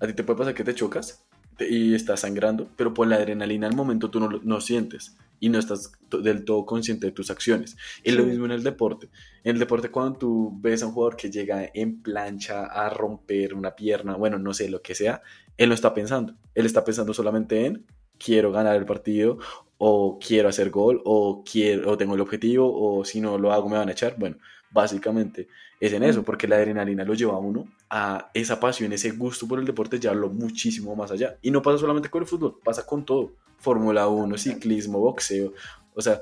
A 0.00 0.06
ti 0.06 0.12
te 0.12 0.24
puede 0.24 0.38
pasar 0.38 0.54
que 0.54 0.64
te 0.64 0.74
chocas 0.74 1.24
y 1.58 1.94
estás 1.94 2.20
sangrando, 2.20 2.68
pero 2.76 2.94
por 2.94 3.06
la 3.06 3.16
adrenalina 3.16 3.66
al 3.66 3.74
momento 3.74 4.10
tú 4.10 4.20
no, 4.20 4.28
no 4.42 4.60
sientes 4.60 5.16
y 5.40 5.48
no 5.48 5.58
estás 5.58 5.92
del 6.10 6.44
todo 6.44 6.66
consciente 6.66 7.06
de 7.06 7.12
tus 7.12 7.30
acciones. 7.30 7.76
Es 8.02 8.14
lo 8.14 8.24
mismo 8.24 8.44
en 8.46 8.52
el 8.52 8.62
deporte. 8.62 9.08
En 9.44 9.54
el 9.56 9.58
deporte 9.58 9.90
cuando 9.90 10.18
tú 10.18 10.58
ves 10.60 10.82
a 10.82 10.86
un 10.86 10.92
jugador 10.92 11.16
que 11.16 11.30
llega 11.30 11.70
en 11.72 12.02
plancha 12.02 12.64
a 12.64 12.88
romper 12.90 13.54
una 13.54 13.74
pierna, 13.74 14.16
bueno, 14.16 14.38
no 14.38 14.54
sé, 14.54 14.68
lo 14.68 14.82
que 14.82 14.94
sea, 14.94 15.22
él 15.56 15.68
no 15.68 15.74
está 15.74 15.94
pensando. 15.94 16.34
Él 16.54 16.66
está 16.66 16.84
pensando 16.84 17.14
solamente 17.14 17.66
en 17.66 17.86
quiero 18.18 18.50
ganar 18.52 18.76
el 18.76 18.84
partido 18.84 19.38
o 19.78 20.18
quiero 20.18 20.48
hacer 20.48 20.70
gol 20.70 21.00
o 21.04 21.44
quiero 21.44 21.92
o 21.92 21.96
tengo 21.96 22.14
el 22.14 22.20
objetivo 22.20 22.70
o 22.72 23.04
si 23.04 23.20
no 23.20 23.38
lo 23.38 23.52
hago 23.52 23.68
me 23.68 23.78
van 23.78 23.88
a 23.88 23.92
echar. 23.92 24.16
Bueno, 24.18 24.38
básicamente 24.70 25.48
es 25.80 25.92
en 25.92 26.02
eso, 26.02 26.22
porque 26.22 26.48
la 26.48 26.56
adrenalina 26.56 27.04
lo 27.04 27.14
lleva 27.14 27.34
a 27.34 27.38
uno 27.38 27.66
a 27.90 28.30
esa 28.34 28.58
pasión, 28.60 28.92
ese 28.92 29.10
gusto 29.12 29.46
por 29.46 29.58
el 29.58 29.64
deporte, 29.64 29.98
llevarlo 29.98 30.28
muchísimo 30.28 30.94
más 30.96 31.10
allá. 31.10 31.36
Y 31.42 31.50
no 31.50 31.62
pasa 31.62 31.78
solamente 31.78 32.08
con 32.08 32.22
el 32.22 32.28
fútbol, 32.28 32.58
pasa 32.62 32.84
con 32.84 33.04
todo. 33.04 33.32
Fórmula 33.58 34.06
1, 34.06 34.38
ciclismo, 34.38 34.98
boxeo. 35.00 35.52
O 35.94 36.00
sea, 36.00 36.20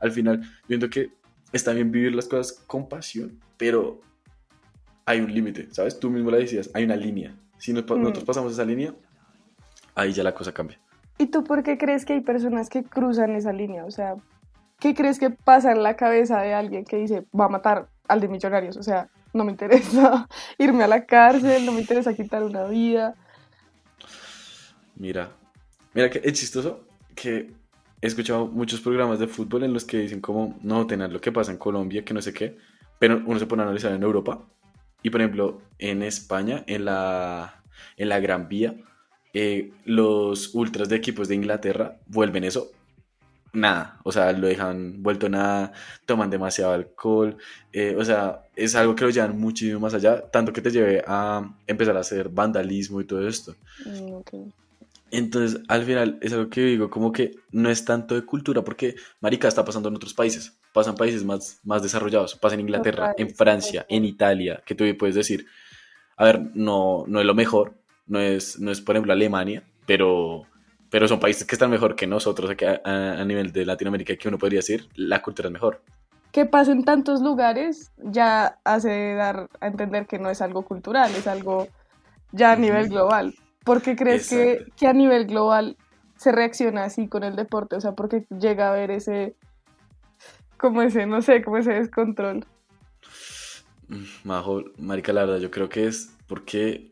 al 0.00 0.10
final, 0.10 0.42
viendo 0.66 0.88
que 0.88 1.10
está 1.52 1.72
bien 1.72 1.90
vivir 1.90 2.14
las 2.14 2.26
cosas 2.26 2.52
con 2.66 2.88
pasión, 2.88 3.38
pero 3.56 4.00
hay 5.04 5.20
un 5.20 5.32
límite, 5.32 5.68
¿sabes? 5.72 5.98
Tú 5.98 6.10
mismo 6.10 6.30
la 6.30 6.38
decías, 6.38 6.70
hay 6.74 6.84
una 6.84 6.96
línea. 6.96 7.34
Si 7.58 7.72
nosotros 7.72 8.24
pasamos 8.24 8.52
esa 8.52 8.64
línea, 8.64 8.94
ahí 9.94 10.12
ya 10.12 10.22
la 10.22 10.34
cosa 10.34 10.52
cambia. 10.52 10.78
¿Y 11.18 11.26
tú 11.26 11.42
por 11.44 11.62
qué 11.62 11.76
crees 11.76 12.04
que 12.04 12.12
hay 12.12 12.20
personas 12.20 12.68
que 12.68 12.84
cruzan 12.84 13.34
esa 13.34 13.52
línea? 13.52 13.84
O 13.84 13.90
sea, 13.90 14.16
¿qué 14.78 14.94
crees 14.94 15.18
que 15.18 15.30
pasa 15.30 15.72
en 15.72 15.82
la 15.82 15.96
cabeza 15.96 16.40
de 16.40 16.54
alguien 16.54 16.84
que 16.84 16.96
dice, 16.96 17.24
va 17.38 17.46
a 17.46 17.48
matar 17.48 17.88
al 18.08 18.20
de 18.20 18.28
millonarios? 18.28 18.76
O 18.76 18.82
sea, 18.82 19.08
no 19.32 19.44
me 19.44 19.52
interesa 19.52 20.28
irme 20.58 20.84
a 20.84 20.88
la 20.88 21.04
cárcel, 21.04 21.66
no 21.66 21.72
me 21.72 21.80
interesa 21.80 22.14
quitar 22.14 22.42
una 22.42 22.64
vida. 22.64 23.14
Mira, 24.96 25.30
mira 25.94 26.10
que 26.10 26.20
es 26.22 26.32
chistoso 26.32 26.84
que 27.14 27.52
he 28.00 28.06
escuchado 28.06 28.46
muchos 28.46 28.80
programas 28.80 29.18
de 29.18 29.26
fútbol 29.26 29.64
en 29.64 29.72
los 29.72 29.84
que 29.84 29.98
dicen 29.98 30.20
como, 30.20 30.56
no, 30.62 30.86
tener 30.86 31.12
lo 31.12 31.20
que 31.20 31.32
pasa 31.32 31.50
en 31.50 31.58
Colombia, 31.58 32.04
que 32.04 32.14
no 32.14 32.22
sé 32.22 32.32
qué, 32.32 32.56
pero 32.98 33.22
uno 33.26 33.38
se 33.38 33.46
pone 33.46 33.62
a 33.62 33.66
analizar 33.66 33.92
en 33.92 34.02
Europa. 34.02 34.44
Y 35.02 35.10
por 35.10 35.20
ejemplo, 35.20 35.62
en 35.78 36.02
España, 36.02 36.64
en 36.66 36.84
la, 36.84 37.62
en 37.96 38.08
la 38.08 38.20
Gran 38.20 38.48
Vía, 38.48 38.74
eh, 39.32 39.72
los 39.84 40.54
ultras 40.54 40.88
de 40.88 40.96
equipos 40.96 41.28
de 41.28 41.34
Inglaterra 41.34 41.98
vuelven 42.06 42.44
eso 42.44 42.72
nada, 43.52 43.98
o 44.04 44.12
sea, 44.12 44.32
lo 44.32 44.46
dejan 44.46 45.02
vuelto 45.02 45.28
nada, 45.28 45.72
toman 46.06 46.30
demasiado 46.30 46.72
alcohol, 46.72 47.36
eh, 47.72 47.94
o 47.96 48.04
sea, 48.04 48.42
es 48.56 48.74
algo 48.74 48.94
que 48.94 49.04
lo 49.04 49.10
llevan 49.10 49.38
muchísimo 49.38 49.80
más 49.80 49.94
allá, 49.94 50.22
tanto 50.30 50.52
que 50.52 50.60
te 50.60 50.70
lleve 50.70 51.02
a 51.06 51.48
empezar 51.66 51.96
a 51.96 52.00
hacer 52.00 52.28
vandalismo 52.28 53.00
y 53.00 53.04
todo 53.04 53.26
esto. 53.26 53.54
Mm, 53.84 54.50
Entonces, 55.10 55.62
al 55.68 55.84
final, 55.84 56.18
es 56.20 56.32
algo 56.34 56.50
que 56.50 56.60
digo, 56.60 56.90
como 56.90 57.12
que 57.12 57.36
no 57.50 57.70
es 57.70 57.84
tanto 57.84 58.14
de 58.14 58.26
cultura, 58.26 58.62
porque, 58.62 58.94
marica, 59.20 59.48
está 59.48 59.64
pasando 59.64 59.88
en 59.88 59.96
otros 59.96 60.14
países. 60.14 60.58
pasa 60.72 60.90
en 60.90 60.96
países 60.96 61.24
más, 61.24 61.60
más 61.64 61.82
desarrollados, 61.82 62.36
pasa 62.36 62.54
en 62.54 62.60
Inglaterra, 62.60 63.10
Total, 63.10 63.26
en 63.26 63.34
Francia, 63.34 63.86
en 63.88 64.04
Italia, 64.04 64.62
que 64.66 64.74
tú 64.74 64.84
puedes 64.98 65.14
decir, 65.16 65.46
a 66.16 66.24
ver, 66.24 66.50
no, 66.54 67.04
no 67.08 67.20
es 67.20 67.26
lo 67.26 67.34
mejor, 67.34 67.74
no 68.06 68.20
es, 68.20 68.58
no 68.60 68.70
es 68.70 68.80
por 68.80 68.94
ejemplo 68.94 69.12
Alemania, 69.12 69.64
pero, 69.86 70.46
pero 70.90 71.06
son 71.08 71.20
países 71.20 71.46
que 71.46 71.54
están 71.54 71.70
mejor 71.70 71.96
que 71.96 72.06
nosotros 72.06 72.50
aquí 72.50 72.64
a, 72.64 72.80
a- 72.84 73.24
nivel 73.24 73.52
de 73.52 73.66
Latinoamérica, 73.66 74.16
que 74.16 74.28
uno 74.28 74.38
podría 74.38 74.58
decir, 74.58 74.88
la 74.94 75.22
cultura 75.22 75.48
es 75.48 75.52
mejor. 75.52 75.82
Que 76.32 76.44
pase 76.46 76.72
en 76.72 76.84
tantos 76.84 77.20
lugares 77.20 77.90
ya 77.98 78.58
hace 78.64 79.14
dar 79.14 79.48
a 79.60 79.66
entender 79.66 80.06
que 80.06 80.18
no 80.18 80.30
es 80.30 80.42
algo 80.42 80.62
cultural, 80.62 81.10
es 81.14 81.26
algo 81.26 81.68
ya 82.32 82.52
a 82.52 82.56
nivel 82.56 82.88
global. 82.88 83.34
¿Por 83.64 83.82
qué 83.82 83.96
crees 83.96 84.28
que, 84.28 84.64
que 84.76 84.86
a 84.86 84.92
nivel 84.92 85.26
global 85.26 85.76
se 86.16 86.32
reacciona 86.32 86.84
así 86.84 87.08
con 87.08 87.24
el 87.24 87.36
deporte? 87.36 87.76
O 87.76 87.80
sea, 87.80 87.92
¿por 87.92 88.08
qué 88.08 88.26
llega 88.38 88.68
a 88.68 88.72
haber 88.72 88.90
ese, 88.90 89.34
como 90.58 90.82
ese, 90.82 91.06
no 91.06 91.22
sé, 91.22 91.42
como 91.42 91.58
ese 91.58 91.72
descontrol? 91.72 92.44
Majo, 94.24 94.64
marica, 94.78 95.12
la 95.12 95.24
verdad, 95.24 95.38
yo 95.38 95.50
creo 95.50 95.68
que 95.68 95.86
es 95.86 96.14
porque 96.26 96.90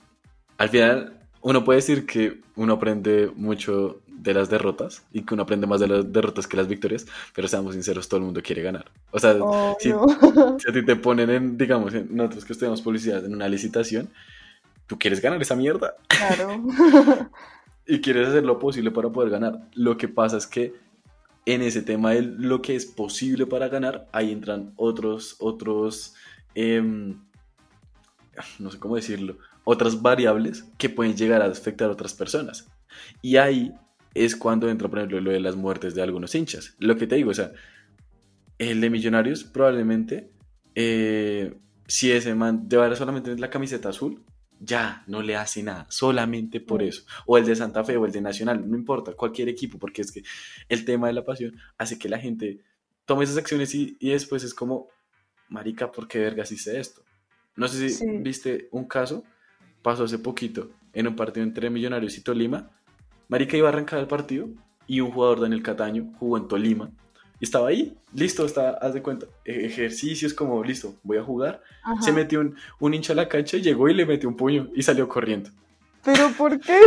al 0.56 0.70
final 0.70 1.18
uno 1.42 1.64
puede 1.64 1.78
decir 1.78 2.06
que 2.06 2.40
uno 2.56 2.74
aprende 2.74 3.30
mucho 3.34 4.00
de 4.06 4.34
las 4.34 4.50
derrotas 4.50 5.04
y 5.12 5.22
que 5.22 5.34
uno 5.34 5.44
aprende 5.44 5.66
más 5.66 5.80
de 5.80 5.88
las 5.88 6.12
derrotas 6.12 6.46
que 6.46 6.56
las 6.56 6.68
victorias, 6.68 7.06
pero 7.34 7.48
seamos 7.48 7.74
sinceros, 7.74 8.08
todo 8.08 8.18
el 8.18 8.26
mundo 8.26 8.42
quiere 8.42 8.62
ganar. 8.62 8.90
O 9.10 9.18
sea, 9.18 9.34
si, 9.78 9.90
a 9.90 10.72
ti 10.72 10.84
te 10.84 10.96
ponen 10.96 11.30
en, 11.30 11.58
digamos, 11.58 11.94
en 11.94 12.14
nosotros 12.14 12.44
que 12.44 12.52
estudiamos 12.52 12.82
publicidad 12.82 13.24
en 13.24 13.34
una 13.34 13.48
licitación, 13.48 14.08
tú 14.86 14.98
quieres 14.98 15.20
ganar 15.20 15.40
esa 15.40 15.54
mierda 15.54 15.94
claro. 16.08 16.62
y 17.86 18.00
quieres 18.00 18.28
hacer 18.28 18.44
lo 18.44 18.58
posible 18.58 18.90
para 18.90 19.10
poder 19.10 19.30
ganar. 19.30 19.68
Lo 19.74 19.96
que 19.96 20.08
pasa 20.08 20.36
es 20.36 20.46
que 20.46 20.74
en 21.44 21.62
ese 21.62 21.82
tema 21.82 22.10
de 22.10 22.22
lo 22.22 22.60
que 22.60 22.74
es 22.74 22.86
posible 22.86 23.46
para 23.46 23.68
ganar, 23.68 24.08
ahí 24.12 24.32
entran 24.32 24.72
otros, 24.76 25.36
otros, 25.38 26.14
em, 26.54 27.20
no 28.58 28.70
sé 28.70 28.78
cómo 28.78 28.96
decirlo, 28.96 29.38
otras 29.68 30.00
variables 30.00 30.64
que 30.78 30.88
pueden 30.88 31.16
llegar 31.16 31.42
a 31.42 31.46
afectar 31.46 31.88
a 31.88 31.92
otras 31.92 32.14
personas. 32.14 32.68
Y 33.20 33.36
ahí 33.36 33.74
es 34.14 34.36
cuando 34.36 34.70
entra, 34.70 34.88
por 34.88 35.00
ejemplo, 35.00 35.20
lo 35.20 35.32
de 35.32 35.40
las 35.40 35.56
muertes 35.56 35.94
de 35.96 36.02
algunos 36.02 36.34
hinchas. 36.36 36.76
Lo 36.78 36.96
que 36.96 37.08
te 37.08 37.16
digo, 37.16 37.32
o 37.32 37.34
sea, 37.34 37.50
el 38.58 38.80
de 38.80 38.90
Millonarios 38.90 39.42
probablemente, 39.42 40.30
eh, 40.74 41.52
si 41.86 42.12
ese 42.12 42.34
man 42.34 42.68
llevara 42.68 42.94
solamente 42.96 43.36
la 43.36 43.50
camiseta 43.50 43.88
azul, 43.88 44.22
ya 44.60 45.02
no 45.08 45.20
le 45.20 45.34
hace 45.36 45.62
nada, 45.64 45.86
solamente 45.90 46.60
por 46.60 46.82
Mm. 46.82 46.86
eso. 46.86 47.02
O 47.26 47.36
el 47.36 47.44
de 47.44 47.56
Santa 47.56 47.82
Fe 47.84 47.96
o 47.96 48.06
el 48.06 48.12
de 48.12 48.20
Nacional, 48.20 48.70
no 48.70 48.76
importa, 48.76 49.12
cualquier 49.14 49.48
equipo, 49.48 49.78
porque 49.78 50.02
es 50.02 50.12
que 50.12 50.22
el 50.68 50.84
tema 50.84 51.08
de 51.08 51.12
la 51.12 51.24
pasión 51.24 51.56
hace 51.76 51.98
que 51.98 52.08
la 52.08 52.18
gente 52.18 52.60
tome 53.04 53.24
esas 53.24 53.36
acciones 53.36 53.74
y, 53.74 53.96
y 54.00 54.10
después 54.10 54.44
es 54.44 54.54
como, 54.54 54.88
marica, 55.48 55.90
¿por 55.92 56.08
qué 56.08 56.20
vergas 56.20 56.52
hice 56.52 56.78
esto? 56.80 57.02
No 57.56 57.68
sé 57.68 57.76
si 57.88 57.94
Sí. 57.96 58.06
viste 58.20 58.68
un 58.70 58.86
caso, 58.86 59.24
pasó 59.86 60.02
hace 60.02 60.18
poquito, 60.18 60.72
en 60.92 61.06
un 61.06 61.14
partido 61.14 61.46
entre 61.46 61.70
Millonarios 61.70 62.18
y 62.18 62.20
Tolima. 62.20 62.68
Marica 63.28 63.56
iba 63.56 63.68
a 63.68 63.72
arrancar 63.72 64.00
el 64.00 64.08
partido 64.08 64.48
y 64.84 64.98
un 64.98 65.12
jugador, 65.12 65.38
Daniel 65.38 65.62
Cataño, 65.62 66.12
jugó 66.18 66.38
en 66.38 66.48
Tolima. 66.48 66.90
Y 67.38 67.44
estaba 67.44 67.68
ahí, 67.68 67.96
listo, 68.12 68.44
está, 68.44 68.70
haz 68.70 68.94
de 68.94 69.02
cuenta, 69.02 69.26
e- 69.44 69.64
ejercicios 69.64 70.34
como, 70.34 70.64
listo, 70.64 70.96
voy 71.04 71.18
a 71.18 71.22
jugar. 71.22 71.62
Ajá. 71.84 72.02
Se 72.02 72.10
metió 72.10 72.40
un, 72.40 72.56
un 72.80 72.94
hincha 72.94 73.12
a 73.12 73.16
la 73.16 73.28
cancha, 73.28 73.58
llegó 73.58 73.88
y 73.88 73.94
le 73.94 74.04
metió 74.04 74.28
un 74.28 74.36
puño 74.36 74.70
y 74.74 74.82
salió 74.82 75.08
corriendo. 75.08 75.50
¿Pero 76.04 76.32
por 76.36 76.58
qué? 76.58 76.80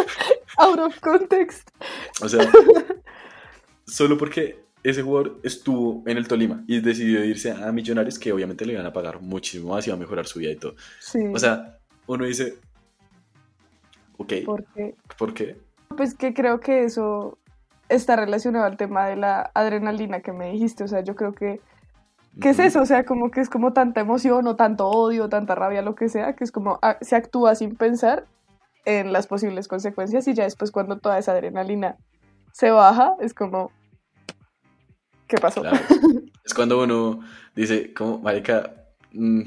Out 0.56 0.78
of 0.78 0.98
context. 1.00 1.68
O 2.22 2.28
sea, 2.30 2.50
solo 3.86 4.16
porque 4.16 4.64
ese 4.82 5.02
jugador 5.02 5.40
estuvo 5.42 6.02
en 6.06 6.16
el 6.16 6.26
Tolima 6.26 6.64
y 6.66 6.80
decidió 6.80 7.22
irse 7.22 7.52
a 7.52 7.70
Millonarios, 7.70 8.18
que 8.18 8.32
obviamente 8.32 8.64
le 8.64 8.72
iban 8.72 8.86
a 8.86 8.94
pagar 8.94 9.20
muchísimo 9.20 9.74
más 9.74 9.86
y 9.86 9.90
iba 9.90 9.96
a 9.98 10.00
mejorar 10.00 10.26
su 10.26 10.38
vida 10.38 10.52
y 10.52 10.56
todo. 10.56 10.74
Sí. 11.00 11.18
O 11.34 11.38
sea, 11.38 11.76
uno 12.14 12.24
dice, 12.24 12.58
ok, 14.18 14.32
¿por 14.44 14.64
qué? 14.74 14.94
¿por 15.18 15.34
qué? 15.34 15.56
Pues 15.96 16.14
que 16.14 16.34
creo 16.34 16.60
que 16.60 16.84
eso 16.84 17.38
está 17.88 18.16
relacionado 18.16 18.64
al 18.64 18.76
tema 18.76 19.06
de 19.06 19.16
la 19.16 19.50
adrenalina 19.54 20.20
que 20.20 20.32
me 20.32 20.52
dijiste. 20.52 20.84
O 20.84 20.88
sea, 20.88 21.00
yo 21.00 21.14
creo 21.14 21.32
que 21.32 21.60
¿Qué 22.40 22.50
es 22.50 22.60
eso? 22.60 22.80
O 22.82 22.86
sea, 22.86 23.04
como 23.04 23.32
que 23.32 23.40
es 23.40 23.50
como 23.50 23.72
tanta 23.72 24.00
emoción 24.00 24.46
o 24.46 24.54
tanto 24.54 24.88
odio, 24.88 25.28
tanta 25.28 25.56
rabia, 25.56 25.82
lo 25.82 25.96
que 25.96 26.08
sea, 26.08 26.36
que 26.36 26.44
es 26.44 26.52
como 26.52 26.78
ah, 26.80 26.96
se 27.00 27.16
actúa 27.16 27.56
sin 27.56 27.74
pensar 27.74 28.24
en 28.84 29.12
las 29.12 29.26
posibles 29.26 29.66
consecuencias 29.66 30.28
y 30.28 30.34
ya 30.34 30.44
después 30.44 30.70
cuando 30.70 30.98
toda 30.98 31.18
esa 31.18 31.32
adrenalina 31.32 31.96
se 32.52 32.70
baja, 32.70 33.16
es 33.20 33.34
como, 33.34 33.72
¿qué 35.26 35.38
pasó? 35.38 35.60
Claro. 35.62 35.76
Es 36.44 36.54
cuando 36.54 36.82
uno 36.82 37.20
dice, 37.54 37.92
como, 37.92 38.20
marica, 38.20 38.74
mm, 39.12 39.42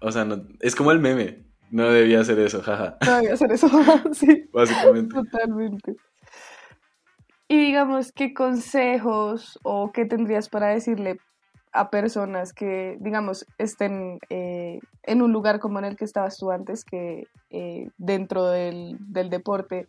o 0.00 0.12
sea, 0.12 0.24
no- 0.24 0.42
es 0.60 0.74
como 0.76 0.90
el 0.92 0.98
meme, 0.98 1.42
no 1.72 1.90
debía 1.90 2.20
hacer 2.20 2.38
eso, 2.38 2.62
jaja, 2.62 2.96
No 3.04 3.16
debía 3.16 3.34
hacer 3.34 3.50
eso, 3.50 3.68
sí, 4.12 4.48
básicamente. 4.52 5.14
totalmente. 5.14 5.96
Y 7.48 7.56
digamos, 7.56 8.12
¿qué 8.12 8.32
consejos 8.32 9.58
o 9.62 9.90
qué 9.92 10.04
tendrías 10.04 10.48
para 10.48 10.68
decirle 10.68 11.18
a 11.72 11.90
personas 11.90 12.52
que, 12.52 12.98
digamos, 13.00 13.46
estén 13.56 14.18
eh, 14.28 14.80
en 15.02 15.22
un 15.22 15.32
lugar 15.32 15.58
como 15.58 15.78
en 15.78 15.86
el 15.86 15.96
que 15.96 16.04
estabas 16.04 16.36
tú 16.36 16.50
antes, 16.50 16.84
que 16.84 17.24
eh, 17.50 17.88
dentro 17.96 18.46
del, 18.48 18.96
del 19.00 19.30
deporte 19.30 19.88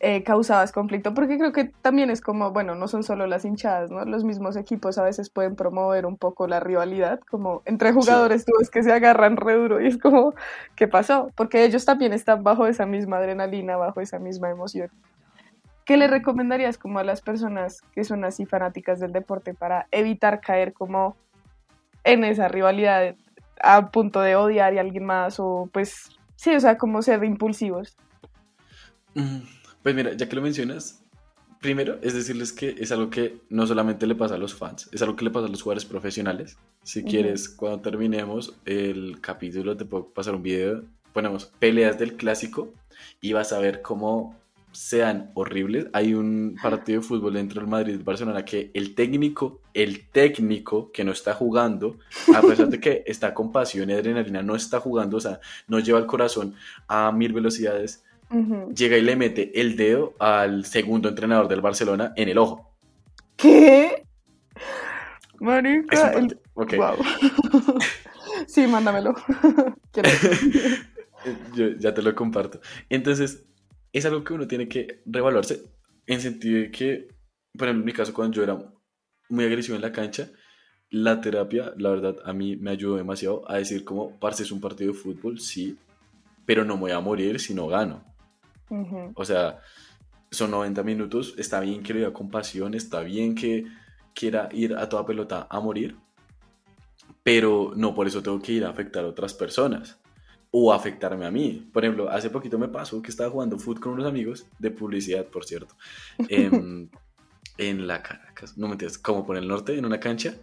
eh, 0.00 0.22
causabas 0.22 0.72
conflicto? 0.72 1.14
Porque 1.14 1.38
creo 1.38 1.52
que 1.52 1.64
también 1.64 2.10
es 2.10 2.20
como, 2.20 2.50
bueno, 2.50 2.74
no 2.74 2.88
son 2.88 3.02
solo 3.02 3.26
las 3.26 3.44
hinchadas, 3.44 3.90
¿no? 3.90 4.04
Los 4.04 4.24
mismos 4.24 4.56
equipos 4.56 4.98
a 4.98 5.02
veces 5.02 5.30
pueden 5.30 5.56
promover 5.56 6.06
un 6.06 6.16
poco 6.16 6.46
la 6.46 6.60
rivalidad, 6.60 7.20
como 7.30 7.62
entre 7.64 7.92
jugadores 7.92 8.44
tú 8.44 8.52
ves 8.58 8.70
que 8.70 8.82
se 8.82 8.92
agarran 8.92 9.36
re 9.36 9.54
duro 9.54 9.80
y 9.80 9.86
es 9.86 9.98
como, 9.98 10.34
¿qué 10.74 10.88
pasó? 10.88 11.30
Porque 11.34 11.64
ellos 11.64 11.84
también 11.84 12.12
están 12.12 12.42
bajo 12.42 12.66
esa 12.66 12.86
misma 12.86 13.18
adrenalina, 13.18 13.76
bajo 13.76 14.00
esa 14.00 14.18
misma 14.18 14.50
emoción. 14.50 14.90
¿Qué 15.84 15.96
le 15.96 16.08
recomendarías 16.08 16.78
como 16.78 16.98
a 16.98 17.04
las 17.04 17.22
personas 17.22 17.80
que 17.92 18.02
son 18.02 18.24
así 18.24 18.44
fanáticas 18.44 18.98
del 18.98 19.12
deporte 19.12 19.54
para 19.54 19.86
evitar 19.92 20.40
caer 20.40 20.72
como 20.72 21.16
en 22.02 22.24
esa 22.24 22.48
rivalidad 22.48 23.14
a 23.62 23.90
punto 23.90 24.20
de 24.20 24.36
odiar 24.36 24.76
a 24.76 24.80
alguien 24.80 25.04
más 25.04 25.38
o 25.38 25.68
pues 25.72 26.10
sí, 26.34 26.54
o 26.54 26.60
sea, 26.60 26.76
como 26.76 27.02
ser 27.02 27.24
impulsivos? 27.24 27.96
Mm, 29.14 29.38
Pues 29.86 29.94
mira, 29.94 30.14
ya 30.14 30.28
que 30.28 30.34
lo 30.34 30.42
mencionas, 30.42 31.00
primero 31.60 32.00
es 32.02 32.12
decirles 32.12 32.52
que 32.52 32.74
es 32.76 32.90
algo 32.90 33.08
que 33.08 33.42
no 33.50 33.68
solamente 33.68 34.08
le 34.08 34.16
pasa 34.16 34.34
a 34.34 34.38
los 34.38 34.52
fans, 34.52 34.88
es 34.90 35.00
algo 35.00 35.14
que 35.14 35.24
le 35.24 35.30
pasa 35.30 35.46
a 35.46 35.48
los 35.48 35.62
jugadores 35.62 35.84
profesionales. 35.84 36.58
Si 36.82 37.04
quieres, 37.04 37.48
cuando 37.48 37.82
terminemos 37.82 38.56
el 38.64 39.20
capítulo, 39.20 39.76
te 39.76 39.84
puedo 39.84 40.08
pasar 40.08 40.34
un 40.34 40.42
video, 40.42 40.82
ponemos 41.12 41.52
peleas 41.60 42.00
del 42.00 42.16
clásico 42.16 42.74
y 43.20 43.32
vas 43.32 43.52
a 43.52 43.60
ver 43.60 43.80
cómo 43.80 44.34
sean 44.72 45.30
horribles. 45.34 45.86
Hay 45.92 46.14
un 46.14 46.56
partido 46.60 47.00
de 47.00 47.06
fútbol 47.06 47.34
dentro 47.34 47.60
del 47.60 47.70
Madrid 47.70 48.00
Barcelona 48.02 48.44
que 48.44 48.72
el 48.74 48.96
técnico, 48.96 49.60
el 49.72 50.08
técnico 50.08 50.90
que 50.90 51.04
no 51.04 51.12
está 51.12 51.32
jugando, 51.32 51.96
a 52.34 52.42
pesar 52.42 52.68
de 52.70 52.80
que 52.80 53.04
está 53.06 53.32
con 53.32 53.52
pasión 53.52 53.88
y 53.88 53.92
adrenalina, 53.92 54.42
no 54.42 54.56
está 54.56 54.80
jugando, 54.80 55.18
o 55.18 55.20
sea, 55.20 55.38
no 55.68 55.78
lleva 55.78 56.00
el 56.00 56.06
corazón 56.06 56.56
a 56.88 57.12
mil 57.12 57.32
velocidades, 57.32 58.02
Llega 58.74 58.96
y 58.98 59.02
le 59.02 59.16
mete 59.16 59.60
el 59.60 59.76
dedo 59.76 60.14
al 60.18 60.64
segundo 60.64 61.08
entrenador 61.08 61.48
del 61.48 61.60
Barcelona 61.60 62.12
en 62.16 62.28
el 62.28 62.38
ojo. 62.38 62.76
¿Qué? 63.36 64.04
Marica, 65.40 66.08
el... 66.12 66.28
parte- 66.28 66.38
ok. 66.54 66.74
Wow. 66.76 66.96
sí, 68.46 68.66
mándamelo. 68.66 69.14
Yo 71.54 71.68
ya 71.78 71.94
te 71.94 72.02
lo 72.02 72.14
comparto. 72.14 72.60
Entonces, 72.88 73.44
es 73.92 74.04
algo 74.06 74.22
que 74.24 74.34
uno 74.34 74.46
tiene 74.46 74.68
que 74.68 75.02
revaluarse 75.06 75.62
en 76.06 76.20
sentido 76.20 76.60
de 76.60 76.70
que, 76.70 77.08
por 77.56 77.68
ejemplo, 77.68 77.80
en 77.82 77.84
mi 77.86 77.92
caso, 77.92 78.12
cuando 78.14 78.36
yo 78.36 78.42
era 78.44 78.58
muy 79.28 79.44
agresivo 79.44 79.76
en 79.76 79.82
la 79.82 79.92
cancha, 79.92 80.30
la 80.90 81.20
terapia, 81.20 81.72
la 81.76 81.90
verdad, 81.90 82.16
a 82.24 82.32
mí 82.32 82.56
me 82.56 82.70
ayudó 82.70 82.96
demasiado 82.96 83.48
a 83.50 83.56
decir 83.56 83.84
como, 83.84 84.18
parce, 84.20 84.44
es 84.44 84.52
un 84.52 84.60
partido 84.60 84.92
de 84.92 84.98
fútbol, 84.98 85.40
sí, 85.40 85.76
pero 86.44 86.64
no 86.64 86.74
me 86.76 86.82
voy 86.82 86.90
a 86.92 87.00
morir 87.00 87.40
si 87.40 87.54
no 87.54 87.66
gano. 87.66 88.04
Ujú. 88.70 89.12
O 89.14 89.24
sea, 89.24 89.60
son 90.30 90.50
90 90.50 90.82
minutos, 90.82 91.34
está 91.38 91.60
bien 91.60 91.82
que 91.82 91.92
lo 91.92 91.98
diga 92.00 92.12
con 92.12 92.30
pasión, 92.30 92.74
está 92.74 93.00
bien 93.00 93.34
que 93.34 93.64
quiera 94.14 94.48
ir 94.52 94.74
a 94.74 94.88
toda 94.88 95.06
pelota 95.06 95.46
a 95.50 95.60
morir, 95.60 95.96
pero 97.22 97.72
no 97.76 97.94
por 97.94 98.06
eso 98.06 98.22
tengo 98.22 98.40
que 98.40 98.52
ir 98.52 98.64
a 98.64 98.70
afectar 98.70 99.04
a 99.04 99.08
otras 99.08 99.34
personas 99.34 99.98
o 100.50 100.72
afectarme 100.72 101.26
a 101.26 101.30
mí. 101.30 101.68
Por 101.72 101.84
ejemplo, 101.84 102.08
hace 102.08 102.30
poquito 102.30 102.58
me 102.58 102.68
pasó 102.68 103.02
que 103.02 103.10
estaba 103.10 103.30
jugando 103.30 103.58
fútbol 103.58 103.80
con 103.80 103.92
unos 103.92 104.06
amigos 104.06 104.46
de 104.58 104.70
publicidad, 104.70 105.26
por 105.26 105.44
cierto, 105.44 105.74
em, 106.28 106.88
en 107.58 107.86
la 107.86 108.02
Caracas, 108.02 108.56
no 108.56 108.66
me 108.66 108.72
entiendes, 108.72 108.98
como 108.98 109.24
por 109.24 109.36
el 109.36 109.48
norte, 109.48 109.76
en 109.76 109.84
una 109.84 110.00
cancha, 110.00 110.34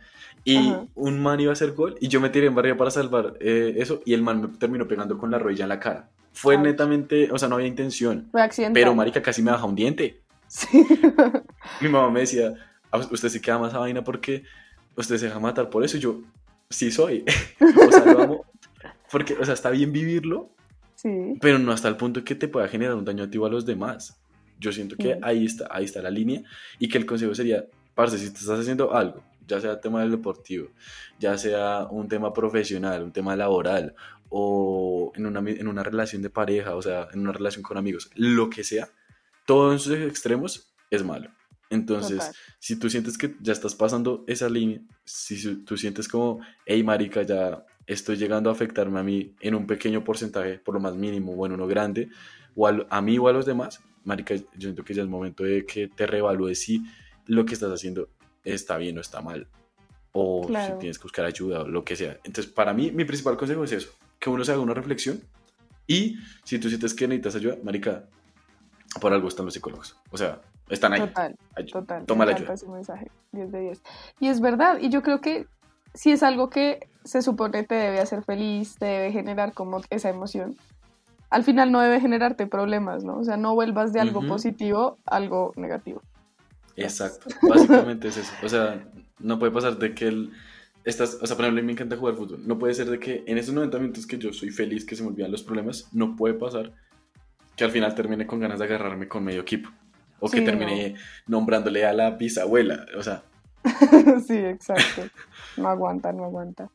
y 0.43 0.57
Ajá. 0.57 0.87
un 0.95 1.21
man 1.21 1.39
iba 1.39 1.51
a 1.51 1.53
hacer 1.53 1.73
gol 1.73 1.95
y 2.01 2.07
yo 2.07 2.19
me 2.19 2.29
tiré 2.29 2.47
en 2.47 2.55
barriga 2.55 2.75
para 2.75 2.91
salvar 2.91 3.37
eh, 3.39 3.75
eso 3.77 4.01
y 4.05 4.13
el 4.13 4.21
man 4.21 4.41
me 4.41 4.47
terminó 4.49 4.87
pegando 4.87 5.17
con 5.17 5.31
la 5.31 5.39
rodilla 5.39 5.63
en 5.63 5.69
la 5.69 5.79
cara. 5.79 6.09
Fue 6.33 6.55
Ouch. 6.55 6.63
netamente, 6.63 7.31
o 7.31 7.37
sea, 7.37 7.47
no 7.47 7.55
había 7.55 7.67
intención. 7.67 8.29
Pero 8.73 8.95
marica 8.95 9.21
casi 9.21 9.41
me 9.41 9.51
baja 9.51 9.65
un 9.65 9.75
diente. 9.75 10.21
Sí. 10.47 10.67
Mi 11.81 11.89
mamá 11.89 12.09
me 12.09 12.21
decía, 12.21 12.53
usted 13.11 13.29
sí 13.29 13.39
queda 13.39 13.59
más 13.59 13.73
a 13.73 13.79
vaina 13.79 14.03
porque 14.03 14.43
usted 14.95 15.17
se 15.17 15.27
deja 15.27 15.39
matar 15.39 15.69
por 15.69 15.83
eso. 15.83 15.97
Yo 15.97 16.21
sí 16.69 16.91
soy. 16.91 17.23
o 17.87 17.91
sea, 17.91 18.05
lo 18.05 18.21
amo. 18.21 18.45
Porque, 19.11 19.35
o 19.35 19.45
sea, 19.45 19.53
está 19.53 19.69
bien 19.69 19.91
vivirlo, 19.91 20.49
sí. 20.95 21.35
pero 21.39 21.59
no 21.59 21.71
hasta 21.71 21.87
el 21.87 21.97
punto 21.97 22.23
que 22.23 22.33
te 22.33 22.47
pueda 22.47 22.67
generar 22.67 22.95
un 22.95 23.05
daño 23.05 23.23
a 23.23 23.29
ti 23.29 23.37
o 23.37 23.45
a 23.45 23.49
los 23.49 23.65
demás. 23.65 24.19
Yo 24.59 24.71
siento 24.71 24.95
que 24.95 25.19
ahí 25.21 25.45
está, 25.45 25.67
ahí 25.69 25.85
está 25.85 26.01
la 26.01 26.09
línea 26.09 26.41
y 26.79 26.87
que 26.87 26.97
el 26.97 27.05
consejo 27.05 27.35
sería, 27.35 27.65
parce, 27.93 28.17
si 28.17 28.31
te 28.31 28.39
estás 28.39 28.59
haciendo 28.59 28.93
algo, 28.93 29.23
ya 29.47 29.59
sea 29.59 29.79
tema 29.79 30.01
del 30.01 30.11
deportivo, 30.11 30.69
ya 31.19 31.37
sea 31.37 31.87
un 31.89 32.07
tema 32.07 32.33
profesional, 32.33 33.03
un 33.03 33.11
tema 33.11 33.35
laboral 33.35 33.93
o 34.35 35.11
en 35.13 35.27
una, 35.27 35.47
en 35.47 35.67
una 35.67 35.83
relación 35.83 36.23
de 36.23 36.31
pareja, 36.31 36.75
o 36.75 36.81
sea, 36.81 37.07
en 37.13 37.19
una 37.19 37.33
relación 37.33 37.61
con 37.61 37.77
amigos, 37.77 38.09
lo 38.15 38.49
que 38.49 38.63
sea, 38.63 38.89
todo 39.45 39.71
en 39.71 39.77
sus 39.77 39.93
extremos 39.93 40.73
es 40.89 41.03
malo. 41.03 41.29
Entonces, 41.69 42.31
si 42.57 42.79
tú 42.79 42.89
sientes 42.89 43.15
que 43.15 43.35
ya 43.41 43.53
estás 43.53 43.75
pasando 43.75 44.23
esa 44.25 44.49
línea, 44.49 44.81
si 45.05 45.57
tú 45.57 45.77
sientes 45.77 46.07
como, 46.07 46.39
hey, 46.65 46.83
marica, 46.83 47.21
ya 47.21 47.63
estoy 47.85 48.17
llegando 48.17 48.49
a 48.49 48.53
afectarme 48.53 48.99
a 48.99 49.03
mí 49.03 49.35
en 49.39 49.53
un 49.53 49.67
pequeño 49.67 50.03
porcentaje, 50.03 50.57
por 50.57 50.73
lo 50.73 50.81
más 50.81 50.95
mínimo, 50.95 51.33
o 51.33 51.45
en 51.45 51.51
uno 51.51 51.67
grande, 51.67 52.09
o 52.55 52.67
a, 52.67 53.01
mí 53.01 53.19
o 53.19 53.27
a 53.27 53.33
los 53.33 53.45
demás, 53.45 53.81
marica, 54.03 54.33
yo 54.33 54.43
siento 54.57 54.83
que 54.83 54.95
ya 54.95 55.03
es 55.03 55.07
momento 55.07 55.43
de 55.43 55.63
que 55.63 55.89
te 55.89 56.07
reevalúes 56.07 56.59
si 56.59 56.83
lo 57.27 57.45
que 57.45 57.53
estás 57.53 57.71
haciendo 57.71 58.09
está 58.43 58.77
bien 58.77 58.97
o 58.97 59.01
está 59.01 59.21
mal, 59.21 59.47
o 60.11 60.47
si 60.47 60.79
tienes 60.79 60.97
que 60.97 61.03
buscar 61.03 61.25
ayuda 61.25 61.61
o 61.61 61.67
lo 61.67 61.83
que 61.83 61.95
sea. 61.95 62.17
Entonces, 62.23 62.51
para 62.51 62.73
mí, 62.73 62.89
mi 62.91 63.05
principal 63.05 63.37
consejo 63.37 63.63
es 63.63 63.73
eso, 63.73 63.93
que 64.23 64.29
uno 64.29 64.45
se 64.45 64.53
haga 64.53 64.61
una 64.61 64.73
reflexión 64.73 65.21
y 65.85 66.17
si 66.45 66.57
tú 66.57 66.69
sientes 66.69 66.93
que 66.93 67.09
necesitas 67.09 67.35
ayuda, 67.35 67.57
marica, 67.61 68.05
por 69.01 69.11
algo 69.11 69.27
están 69.27 69.43
los 69.43 69.53
psicólogos. 69.53 69.97
O 70.11 70.17
sea, 70.17 70.39
están 70.69 70.93
ahí. 70.93 71.01
Total, 71.01 71.35
total. 71.69 72.05
Toma 72.05 72.25
la 72.25 72.33
ayuda. 72.33 72.55
mensaje, 72.71 73.11
10 73.33 73.51
de 73.51 73.59
10. 73.59 73.81
Y 74.21 74.29
es 74.29 74.39
verdad, 74.39 74.77
y 74.79 74.87
yo 74.87 75.01
creo 75.01 75.19
que 75.19 75.45
si 75.93 76.13
es 76.13 76.23
algo 76.23 76.49
que 76.49 76.87
se 77.03 77.21
supone 77.21 77.63
te 77.63 77.75
debe 77.75 77.99
hacer 77.99 78.23
feliz, 78.23 78.77
te 78.77 78.85
debe 78.85 79.11
generar 79.11 79.51
como 79.51 79.81
esa 79.89 80.09
emoción, 80.09 80.55
al 81.29 81.43
final 81.43 81.73
no 81.73 81.81
debe 81.81 81.99
generarte 81.99 82.47
problemas, 82.47 83.03
¿no? 83.03 83.17
O 83.17 83.23
sea, 83.25 83.35
no 83.35 83.55
vuelvas 83.55 83.91
de 83.91 83.99
algo 83.99 84.25
positivo 84.25 84.99
a 85.05 85.17
algo 85.17 85.51
negativo. 85.57 86.01
Exacto, 86.77 87.27
básicamente 87.49 88.07
es 88.07 88.15
eso. 88.15 88.31
O 88.41 88.47
sea, 88.47 88.85
no 89.19 89.37
puede 89.37 89.51
pasar 89.51 89.77
de 89.77 89.93
que 89.93 90.07
el, 90.07 90.31
estás, 90.85 91.17
o 91.21 91.25
sea, 91.25 91.35
por 91.35 91.45
ejemplo, 91.45 91.59
a 91.59 91.63
mí 91.63 91.65
me 91.65 91.71
encanta 91.73 91.97
jugar 91.97 92.15
fútbol. 92.15 92.45
No 92.45 92.59
puede 92.59 92.73
ser 92.73 92.89
de 92.89 92.99
que 92.99 93.23
en 93.27 93.37
esos 93.37 93.53
90 93.53 93.79
minutos 93.79 94.07
que 94.07 94.17
yo 94.17 94.33
soy 94.33 94.49
feliz, 94.49 94.85
que 94.85 94.95
se 94.95 95.03
me 95.03 95.09
olvidan 95.09 95.31
los 95.31 95.43
problemas, 95.43 95.89
no 95.93 96.15
puede 96.15 96.33
pasar 96.33 96.73
que 97.55 97.63
al 97.63 97.71
final 97.71 97.93
termine 97.95 98.25
con 98.25 98.39
ganas 98.39 98.59
de 98.59 98.65
agarrarme 98.65 99.07
con 99.07 99.23
medio 99.23 99.41
equipo. 99.41 99.69
O 100.19 100.29
que 100.29 100.41
termine 100.41 100.95
nombrándole 101.27 101.85
a 101.85 101.91
la 101.91 102.11
bisabuela. 102.11 102.85
O 102.97 103.03
sea. 103.03 103.23
sí, 104.25 104.37
exacto. 104.37 105.03
No 105.57 105.67
aguanta, 105.67 106.13
no 106.13 106.23
aguanta. 106.23 106.69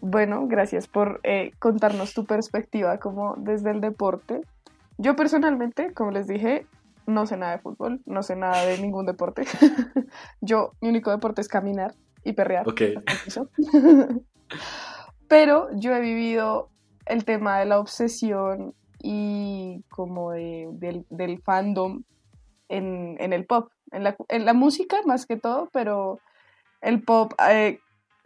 Bueno, 0.00 0.48
gracias 0.48 0.88
por 0.88 1.20
eh, 1.22 1.52
contarnos 1.60 2.12
tu 2.12 2.24
perspectiva 2.24 2.98
como 2.98 3.36
desde 3.38 3.70
el 3.70 3.80
deporte. 3.80 4.40
Yo 4.98 5.14
personalmente, 5.14 5.94
como 5.94 6.10
les 6.10 6.26
dije, 6.26 6.66
no 7.06 7.24
sé 7.26 7.36
nada 7.36 7.52
de 7.52 7.62
fútbol, 7.62 8.00
no 8.04 8.24
sé 8.24 8.34
nada 8.34 8.66
de 8.66 8.78
ningún 8.78 9.06
deporte. 9.06 9.44
yo, 10.40 10.72
mi 10.80 10.88
único 10.88 11.12
deporte 11.12 11.40
es 11.40 11.48
caminar 11.48 11.94
y 12.24 12.32
perrear. 12.32 12.68
Ok. 12.68 12.82
Pero 15.28 15.68
yo 15.74 15.94
he 15.94 16.00
vivido 16.00 16.70
el 17.06 17.24
tema 17.24 17.58
de 17.58 17.66
la 17.66 17.78
obsesión 17.80 18.74
y 19.02 19.82
como 19.88 20.32
del, 20.32 21.42
fandom 21.44 22.04
en, 22.68 23.16
el 23.18 23.44
pop, 23.46 23.70
en 23.90 24.04
la, 24.04 24.16
en 24.28 24.44
la, 24.44 24.54
música 24.54 24.98
más 25.04 25.26
que 25.26 25.36
todo, 25.36 25.68
pero 25.72 26.20
el 26.80 27.02
pop 27.02 27.32
eh, 27.50 27.80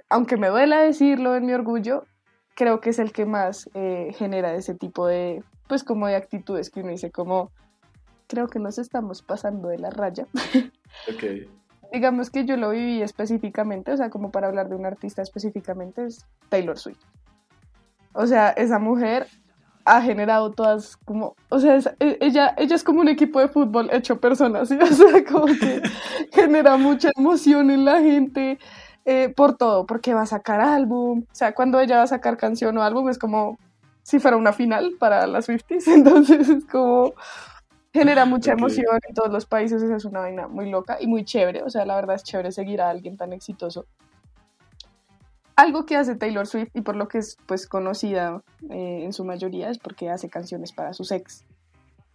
aunque 0.09 0.37
me 0.37 0.49
duela 0.49 0.81
decirlo 0.81 1.37
en 1.37 1.47
mi 1.47 1.53
orgullo, 1.53 2.05
creo 2.55 2.81
que 2.81 2.91
es 2.91 2.99
el 2.99 3.13
que 3.13 3.27
más 3.27 3.69
eh, 3.75 4.13
genera 4.17 4.55
ese 4.55 4.75
tipo 4.75 5.07
de, 5.07 5.43
pues 5.69 5.85
como 5.85 6.07
de 6.07 6.17
actitudes 6.17 6.71
que 6.71 6.81
uno 6.81 6.91
dice 6.91 7.11
como, 7.11 7.51
creo 8.27 8.49
que 8.49 8.59
nos 8.59 8.79
estamos 8.79 9.23
pasando 9.23 9.69
de 9.69 9.79
la 9.79 9.91
raya. 9.91 10.27
Digamos 11.93 12.31
que 12.31 12.45
yo 12.45 12.57
lo 12.57 12.71
viví 12.71 13.03
específicamente, 13.03 13.93
o 13.93 13.97
sea, 13.97 14.11
como 14.11 14.31
para 14.31 14.49
hablar 14.49 14.69
de 14.69 14.77
un 14.77 14.87
artista 14.87 15.23
específicamente, 15.23 16.07
es 16.07 16.27
Taylor 16.49 16.79
Swift. 16.79 17.03
O 18.13 18.27
sea, 18.27 18.51
esa 18.51 18.79
mujer 18.79 19.27
ha 19.87 20.03
generado 20.03 20.51
todas 20.51 20.97
como, 20.97 21.37
o 21.49 21.61
sea, 21.61 21.79
e, 22.01 22.19
ella, 22.21 22.55
ella 22.59 22.75
es 22.75 22.83
como 22.83 23.01
un 23.01 23.09
equipo 23.09 23.41
de 23.41 23.49
fútbol 23.49 23.89
hecho 23.93 24.21
personas, 24.21 24.69
¿sí? 24.69 24.79
o 24.81 24.87
sea, 24.87 25.25
como 25.25 25.47
que 25.47 25.83
genera 26.33 26.77
mucha 26.77 27.11
emoción 27.17 27.71
en 27.71 27.85
la 27.85 28.01
gente, 28.01 28.59
eh, 29.05 29.33
por 29.35 29.57
todo, 29.57 29.87
porque 29.87 30.13
va 30.13 30.23
a 30.23 30.27
sacar 30.27 30.61
álbum, 30.61 31.21
o 31.31 31.35
sea, 31.35 31.55
cuando 31.55 31.79
ella 31.79 31.99
va 31.99 32.03
a 32.03 32.09
sacar 32.09 32.37
canción 32.37 32.77
o 32.77 32.83
álbum 32.83 33.09
es 33.09 33.19
como 33.19 33.57
si 34.03 34.19
fuera 34.19 34.37
una 34.37 34.53
final 34.53 34.95
para 34.99 35.27
las 35.27 35.47
Swifties, 35.47 35.87
entonces 35.89 36.49
es 36.49 36.65
como 36.65 37.15
genera 37.97 38.25
mucha 38.25 38.53
emoción 38.53 38.99
en 39.09 39.15
todos 39.15 39.33
los 39.33 39.47
países, 39.47 39.83
es 39.83 40.05
una 40.05 40.21
vaina 40.21 40.47
muy 40.47 40.71
loca 40.71 40.99
y 41.01 41.07
muy 41.07 41.25
chévere, 41.25 41.63
o 41.63 41.71
sea, 41.71 41.85
la 41.85 41.97
verdad 41.97 42.17
es 42.17 42.23
chévere 42.23 42.53
seguir 42.53 42.81
a 42.81 42.91
alguien 42.91 43.17
tan 43.17 43.33
exitoso. 43.33 43.87
Algo 45.57 45.87
que 45.87 45.97
hace 45.97 46.15
Taylor 46.15 46.47
Swift 46.47 46.71
y 46.75 46.83
por 46.83 46.97
lo 46.97 47.09
que 47.09 47.19
es 47.19 47.39
pues 47.47 47.67
conocida 47.67 48.43
eh, 48.71 49.01
en 49.05 49.13
su 49.13 49.25
mayoría 49.25 49.71
es 49.71 49.79
porque 49.79 50.11
hace 50.11 50.29
canciones 50.29 50.73
para 50.73 50.93
sus 50.93 51.11
ex. 51.13 51.45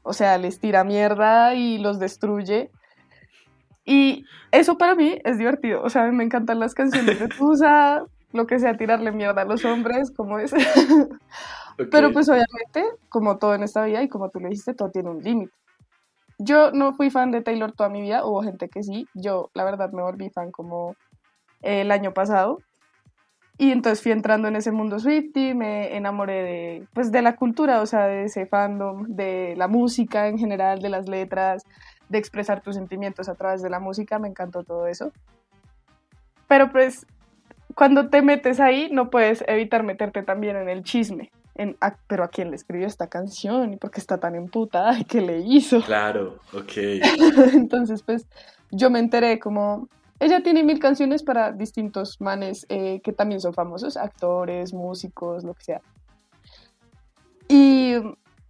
O 0.03 0.13
sea, 0.13 0.37
les 0.37 0.59
tira 0.59 0.83
mierda 0.83 1.55
y 1.55 1.79
los 1.79 1.99
destruye 1.99 2.69
y 3.85 4.25
eso 4.51 4.77
para 4.77 4.95
mí 4.95 5.17
es 5.23 5.37
divertido. 5.37 5.81
O 5.83 5.89
sea, 5.89 6.11
me 6.11 6.23
encantan 6.23 6.59
las 6.59 6.73
canciones 6.73 7.19
de 7.19 7.27
Tusa, 7.27 8.05
lo 8.31 8.47
que 8.47 8.59
sea 8.59 8.77
tirarle 8.77 9.11
mierda 9.11 9.41
a 9.41 9.45
los 9.45 9.65
hombres, 9.65 10.11
como 10.11 10.39
es. 10.39 10.53
Pero 11.91 12.11
pues 12.11 12.29
obviamente, 12.29 12.85
como 13.09 13.37
todo 13.37 13.55
en 13.55 13.63
esta 13.63 13.83
vida 13.85 14.03
y 14.03 14.09
como 14.09 14.29
tú 14.29 14.39
le 14.39 14.49
dijiste, 14.49 14.73
todo 14.73 14.91
tiene 14.91 15.09
un 15.09 15.23
límite. 15.23 15.53
Yo 16.43 16.71
no 16.71 16.93
fui 16.93 17.11
fan 17.11 17.29
de 17.29 17.41
Taylor 17.41 17.71
toda 17.71 17.89
mi 17.89 18.01
vida, 18.01 18.25
hubo 18.25 18.41
gente 18.41 18.67
que 18.67 18.81
sí. 18.81 19.07
Yo, 19.13 19.51
la 19.53 19.63
verdad, 19.63 19.91
me 19.91 20.01
volví 20.01 20.31
fan 20.31 20.51
como 20.51 20.95
el 21.61 21.91
año 21.91 22.13
pasado. 22.13 22.57
Y 23.59 23.71
entonces 23.71 24.01
fui 24.01 24.11
entrando 24.11 24.47
en 24.47 24.55
ese 24.55 24.71
mundo 24.71 24.97
Swifty, 24.97 25.53
me 25.53 25.95
enamoré 25.95 26.41
de, 26.41 26.87
pues, 26.93 27.11
de 27.11 27.21
la 27.21 27.35
cultura, 27.35 27.79
o 27.81 27.85
sea, 27.85 28.07
de 28.07 28.23
ese 28.23 28.47
fandom, 28.47 29.03
de 29.07 29.53
la 29.55 29.67
música 29.67 30.29
en 30.29 30.39
general, 30.39 30.79
de 30.79 30.89
las 30.89 31.07
letras, 31.07 31.63
de 32.09 32.17
expresar 32.17 32.61
tus 32.61 32.73
sentimientos 32.73 33.29
a 33.29 33.35
través 33.35 33.61
de 33.61 33.69
la 33.69 33.79
música, 33.79 34.17
me 34.17 34.27
encantó 34.27 34.63
todo 34.63 34.87
eso. 34.87 35.11
Pero 36.47 36.71
pues 36.71 37.05
cuando 37.75 38.09
te 38.09 38.23
metes 38.23 38.59
ahí 38.59 38.89
no 38.91 39.11
puedes 39.11 39.43
evitar 39.47 39.83
meterte 39.83 40.23
también 40.23 40.55
en 40.55 40.69
el 40.69 40.83
chisme. 40.83 41.29
En, 41.55 41.77
pero 42.07 42.23
a 42.23 42.29
quién 42.29 42.49
le 42.49 42.55
escribió 42.55 42.87
esta 42.87 43.07
canción 43.07 43.73
y 43.73 43.77
por 43.77 43.91
qué 43.91 43.99
está 43.99 44.19
tan 44.19 44.35
emputada 44.35 44.97
y 44.99 45.03
qué 45.03 45.21
le 45.21 45.39
hizo. 45.39 45.81
Claro, 45.81 46.39
ok. 46.53 46.71
Entonces, 47.53 48.03
pues 48.03 48.27
yo 48.71 48.89
me 48.89 48.99
enteré 48.99 49.39
como 49.39 49.87
ella 50.19 50.43
tiene 50.43 50.63
mil 50.63 50.79
canciones 50.79 51.23
para 51.23 51.51
distintos 51.51 52.21
manes 52.21 52.65
eh, 52.69 53.01
que 53.03 53.11
también 53.11 53.41
son 53.41 53.53
famosos, 53.53 53.97
actores, 53.97 54.71
músicos, 54.71 55.43
lo 55.43 55.55
que 55.55 55.63
sea. 55.63 55.81
Y 57.47 57.95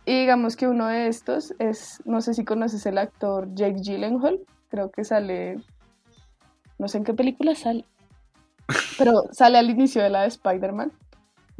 y 0.05 0.19
digamos 0.19 0.55
que 0.55 0.67
uno 0.67 0.87
de 0.87 1.07
estos 1.07 1.53
es, 1.59 2.01
no 2.05 2.21
sé 2.21 2.33
si 2.33 2.43
conoces 2.43 2.85
el 2.85 2.97
actor 2.97 3.47
Jake 3.53 3.81
Gyllenhaal, 3.81 4.39
creo 4.69 4.89
que 4.89 5.03
sale, 5.03 5.57
no 6.79 6.87
sé 6.87 6.97
en 6.97 7.03
qué 7.03 7.13
película 7.13 7.53
sale, 7.53 7.85
pero 8.97 9.25
sale 9.31 9.59
al 9.59 9.69
inicio 9.69 10.01
de 10.01 10.09
la 10.09 10.23
de 10.23 10.29
Spider-Man. 10.29 10.91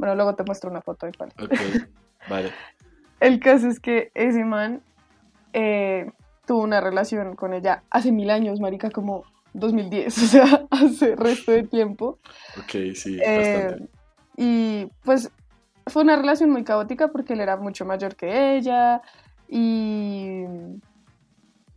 Bueno, 0.02 0.16
luego 0.16 0.34
te 0.34 0.42
muestro 0.42 0.68
una 0.68 0.80
foto 0.80 1.06
de 1.06 1.12
cuál. 1.12 1.32
Ok, 1.40 1.54
vale. 2.28 2.50
el 3.20 3.38
caso 3.38 3.68
es 3.68 3.78
que 3.78 4.10
ese 4.14 4.44
man 4.44 4.82
eh, 5.52 6.10
tuvo 6.44 6.62
una 6.62 6.80
relación 6.80 7.36
con 7.36 7.54
ella 7.54 7.84
hace 7.88 8.10
mil 8.10 8.28
años, 8.30 8.58
marica, 8.58 8.90
como 8.90 9.22
2010, 9.52 10.18
o 10.24 10.26
sea, 10.26 10.66
hace 10.72 11.14
resto 11.14 11.52
de 11.52 11.62
tiempo. 11.62 12.18
Ok, 12.58 12.96
sí, 12.96 13.20
eh, 13.24 13.68
bastante. 13.68 13.88
Y 14.36 14.88
pues 15.04 15.30
fue 15.86 16.02
una 16.02 16.16
relación 16.16 16.50
muy 16.50 16.64
caótica 16.64 17.12
porque 17.12 17.34
él 17.34 17.40
era 17.40 17.56
mucho 17.56 17.84
mayor 17.84 18.16
que 18.16 18.56
ella 18.56 19.02
y, 19.48 20.42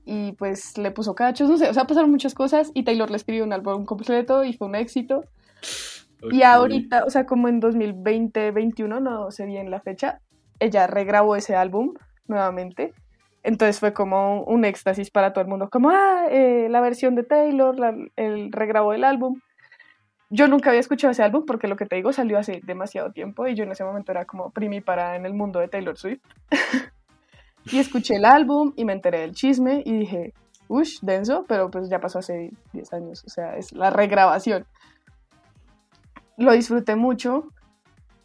y 0.04 0.32
pues 0.32 0.80
le 0.80 0.90
puso 0.90 1.14
cachos, 1.14 1.48
no 1.48 1.60
sé, 1.60 1.70
o 1.70 1.74
sea, 1.76 1.86
pasaron 1.86 2.10
muchas 2.10 2.34
cosas 2.34 2.72
y 2.74 2.82
Taylor 2.82 3.12
le 3.12 3.18
escribió 3.18 3.44
un 3.44 3.54
álbum 3.54 3.86
completo 3.86 4.44
y 4.44 4.54
fue 4.54 4.68
un 4.68 4.74
éxito. 4.74 5.26
Y 6.32 6.44
ahorita, 6.44 7.04
o 7.06 7.10
sea, 7.10 7.26
como 7.26 7.48
en 7.48 7.62
2020-21, 7.62 9.02
no 9.02 9.32
sé 9.32 9.46
bien 9.46 9.70
la 9.70 9.80
fecha, 9.80 10.22
ella 10.60 10.88
regrabó 10.88 11.36
ese 11.36 11.56
álbum 11.56 11.94
nuevamente. 12.28 12.94
Entonces 13.44 13.80
fue 13.80 13.94
como 13.94 14.44
un 14.44 14.66
éxtasis 14.66 15.12
para 15.12 15.34
todo 15.34 15.44
el 15.44 15.50
mundo, 15.50 15.70
como, 15.70 15.92
ah, 15.92 16.26
eh, 16.32 16.68
la 16.70 16.82
versión 16.82 17.14
de 17.14 17.24
Taylor, 17.24 17.76
el 18.16 18.52
regrabó 18.52 18.94
el 18.94 19.04
álbum 19.04 19.40
yo 20.30 20.48
nunca 20.48 20.70
había 20.70 20.80
escuchado 20.80 21.12
ese 21.12 21.24
álbum 21.24 21.46
porque 21.46 21.68
lo 21.68 21.76
que 21.76 21.86
te 21.86 21.96
digo 21.96 22.12
salió 22.12 22.38
hace 22.38 22.60
demasiado 22.64 23.12
tiempo 23.12 23.48
y 23.48 23.56
yo 23.56 23.64
en 23.64 23.72
ese 23.72 23.84
momento 23.84 24.12
era 24.12 24.26
como 24.26 24.52
para 24.84 25.16
en 25.16 25.26
el 25.26 25.34
mundo 25.34 25.60
de 25.60 25.68
Taylor 25.68 25.98
Swift. 25.98 26.22
y 27.72 27.78
escuché 27.78 28.16
el 28.16 28.26
álbum 28.26 28.74
y 28.76 28.86
me 28.86 28.94
enteré 28.94 29.20
del 29.20 29.34
chisme 29.34 29.84
y 29.86 30.00
dije, 30.00 30.34
uff, 30.68 31.00
denso, 31.02 31.46
pero 31.48 31.70
pues 31.70 31.90
ya 31.90 32.00
pasó 32.00 32.20
hace 32.20 32.52
10 32.74 32.94
años, 32.94 33.24
o 33.26 33.30
sea, 33.30 33.56
es 33.56 33.72
la 33.72 33.92
regrabación. 33.92 34.66
Lo 36.38 36.52
disfruté 36.52 36.96
mucho, 36.96 37.50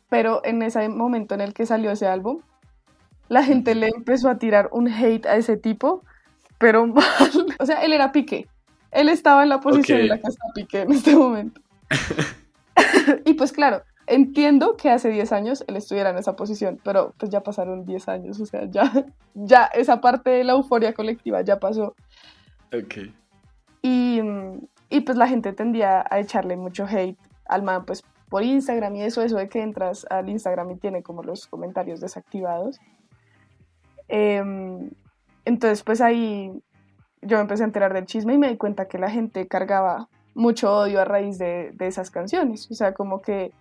pero 0.08 0.44
en 0.44 0.62
ese 0.62 0.88
momento 0.88 1.34
en 1.34 1.40
el 1.40 1.54
que 1.54 1.66
salió 1.66 1.90
ese 1.90 2.06
álbum, 2.06 2.40
la 3.28 3.44
gente 3.44 3.74
le 3.74 3.88
empezó 3.88 4.28
a 4.28 4.38
tirar 4.38 4.68
un 4.72 4.88
hate 4.88 5.26
a 5.26 5.36
ese 5.36 5.56
tipo, 5.56 6.02
pero 6.58 6.86
mal. 6.88 7.04
O 7.58 7.66
sea, 7.66 7.82
él 7.82 7.92
era 7.92 8.12
Piqué. 8.12 8.48
Él 8.90 9.08
estaba 9.08 9.44
en 9.44 9.48
la 9.48 9.60
posición 9.60 10.00
en 10.00 10.08
la 10.08 10.18
que 10.18 10.26
está 10.26 10.44
Piqué 10.54 10.82
en 10.82 10.92
este 10.92 11.14
momento. 11.14 11.60
y 13.24 13.34
pues 13.34 13.52
claro, 13.52 13.82
entiendo 14.08 14.76
que 14.76 14.90
hace 14.90 15.10
10 15.10 15.32
años 15.32 15.64
él 15.68 15.76
estuviera 15.76 16.10
en 16.10 16.18
esa 16.18 16.34
posición, 16.34 16.80
pero 16.82 17.14
pues 17.16 17.30
ya 17.30 17.42
pasaron 17.42 17.86
10 17.86 18.08
años, 18.08 18.40
o 18.40 18.46
sea, 18.46 18.64
ya, 18.68 18.92
ya 19.34 19.66
esa 19.66 20.00
parte 20.00 20.30
de 20.30 20.42
la 20.42 20.52
euforia 20.52 20.92
colectiva 20.92 21.40
ya 21.42 21.60
pasó. 21.60 21.94
Ok. 22.72 23.12
Y, 23.82 24.20
y 24.90 25.00
pues 25.00 25.16
la 25.16 25.28
gente 25.28 25.52
tendía 25.52 26.04
a 26.10 26.18
echarle 26.18 26.56
mucho 26.56 26.84
hate 26.84 27.16
al 27.50 27.62
man, 27.62 27.84
pues 27.84 28.02
por 28.28 28.42
Instagram 28.42 28.96
y 28.96 29.02
eso, 29.02 29.22
eso 29.22 29.36
de 29.36 29.48
que 29.48 29.60
entras 29.60 30.06
al 30.08 30.28
Instagram 30.28 30.70
y 30.70 30.76
tiene 30.76 31.02
como 31.02 31.22
los 31.22 31.46
comentarios 31.46 32.00
desactivados. 32.00 32.80
Em, 34.08 34.90
entonces, 35.44 35.82
pues 35.82 36.00
ahí 36.00 36.52
yo 37.22 37.36
me 37.36 37.42
empecé 37.42 37.64
a 37.64 37.66
enterar 37.66 37.92
del 37.92 38.06
chisme 38.06 38.34
y 38.34 38.38
me 38.38 38.48
di 38.48 38.56
cuenta 38.56 38.88
que 38.88 38.98
la 38.98 39.10
gente 39.10 39.46
cargaba 39.48 40.08
mucho 40.34 40.72
odio 40.72 41.00
a 41.00 41.04
raíz 41.04 41.38
de, 41.38 41.72
de 41.74 41.86
esas 41.86 42.10
canciones. 42.10 42.70
O 42.70 42.74
sea, 42.74 42.94
como 42.94 43.20
que 43.20 43.52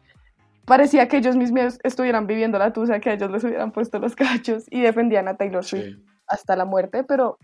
parecía 0.66 1.08
que 1.08 1.18
ellos 1.18 1.36
mismos 1.36 1.80
estuvieran 1.84 2.28
viviendo 2.28 2.60
la 2.60 2.72
tusa, 2.72 3.00
que 3.00 3.12
ellos 3.12 3.32
les 3.32 3.44
hubieran 3.44 3.72
puesto 3.72 3.98
los 3.98 4.16
cachos 4.16 4.66
y 4.70 4.82
defendían 4.82 5.28
a 5.28 5.36
Taylor 5.36 5.66
Swift 5.66 5.98
hasta 6.28 6.56
la 6.56 6.66
muerte, 6.66 7.04
pero 7.04 7.40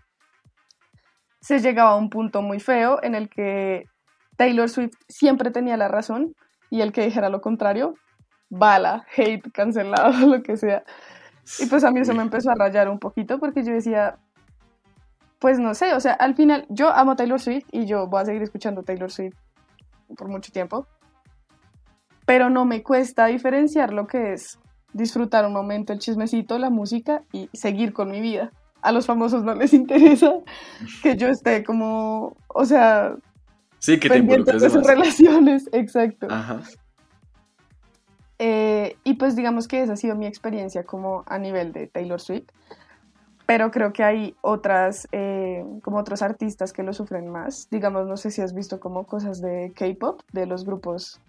se 1.41 1.60
llegaba 1.60 1.91
a 1.91 1.95
un 1.95 2.10
punto 2.10 2.41
muy 2.41 2.60
feo 2.60 2.99
en 3.03 3.15
el 3.15 3.29
que 3.29 3.86
Taylor 4.37 4.69
Swift 4.69 4.95
siempre 5.07 5.51
tenía 5.51 5.77
la 5.77 5.87
razón 5.87 6.35
y 6.69 6.81
el 6.81 6.91
que 6.91 7.05
dijera 7.05 7.29
lo 7.29 7.41
contrario, 7.41 7.95
bala, 8.49 9.05
hate, 9.15 9.51
cancelado, 9.51 10.11
lo 10.27 10.43
que 10.43 10.57
sea. 10.57 10.83
Y 11.59 11.67
pues 11.67 11.83
a 11.83 11.91
mí 11.91 11.99
eso 11.99 12.13
me 12.13 12.23
empezó 12.23 12.51
a 12.51 12.55
rayar 12.55 12.89
un 12.89 12.99
poquito 12.99 13.39
porque 13.39 13.63
yo 13.63 13.73
decía, 13.73 14.17
pues 15.39 15.59
no 15.59 15.73
sé, 15.75 15.93
o 15.93 15.99
sea, 15.99 16.13
al 16.13 16.35
final 16.35 16.65
yo 16.69 16.89
amo 16.89 17.15
Taylor 17.15 17.39
Swift 17.39 17.67
y 17.71 17.85
yo 17.85 18.07
voy 18.07 18.21
a 18.21 18.25
seguir 18.25 18.41
escuchando 18.41 18.83
Taylor 18.83 19.11
Swift 19.11 19.35
por 20.17 20.27
mucho 20.27 20.51
tiempo, 20.51 20.87
pero 22.25 22.49
no 22.49 22.65
me 22.65 22.81
cuesta 22.81 23.27
diferenciar 23.27 23.93
lo 23.93 24.07
que 24.07 24.33
es 24.33 24.59
disfrutar 24.93 25.45
un 25.45 25.53
momento 25.53 25.91
el 25.91 25.99
chismecito, 25.99 26.57
la 26.57 26.69
música 26.69 27.21
y 27.33 27.49
seguir 27.53 27.91
con 27.93 28.09
mi 28.09 28.21
vida. 28.21 28.51
A 28.81 28.91
los 28.91 29.05
famosos 29.05 29.43
no 29.43 29.53
les 29.53 29.73
interesa 29.81 30.33
que 31.03 31.17
yo 31.17 31.27
esté 31.27 31.63
como, 31.63 32.35
o 32.47 32.65
sea, 32.65 33.15
sí, 33.85 33.99
que 33.99 34.09
te 34.09 34.21
de 34.21 34.69
sus 34.69 34.85
relaciones, 34.85 35.69
exacto. 35.71 36.27
Ajá. 36.29 36.61
Eh, 38.39 38.97
y 39.03 39.13
pues 39.13 39.35
digamos 39.35 39.67
que 39.67 39.81
esa 39.81 39.93
ha 39.93 39.97
sido 39.97 40.15
mi 40.15 40.25
experiencia 40.25 40.83
como 40.83 41.23
a 41.27 41.37
nivel 41.37 41.71
de 41.71 41.87
Taylor 41.87 42.19
Swift, 42.19 42.49
pero 43.45 43.71
creo 43.71 43.93
que 43.93 44.03
hay 44.03 44.35
otras, 44.41 45.07
eh, 45.11 45.63
como 45.83 45.97
otros 45.97 46.21
artistas 46.21 46.73
que 46.73 46.83
lo 46.83 46.93
sufren 46.93 47.29
más. 47.29 47.69
Digamos, 47.69 48.07
no 48.07 48.17
sé 48.17 48.31
si 48.31 48.41
has 48.41 48.53
visto 48.53 48.79
como 48.79 49.05
cosas 49.05 49.39
de 49.39 49.71
K-Pop, 49.75 50.21
de 50.33 50.47
los 50.47 50.65
grupos 50.65 51.21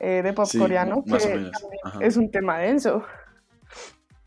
eh, 0.00 0.22
de 0.22 0.32
pop 0.32 0.48
coreano, 0.58 1.04
que 1.04 1.50
es 2.00 2.16
un 2.16 2.30
tema 2.30 2.58
denso, 2.58 3.04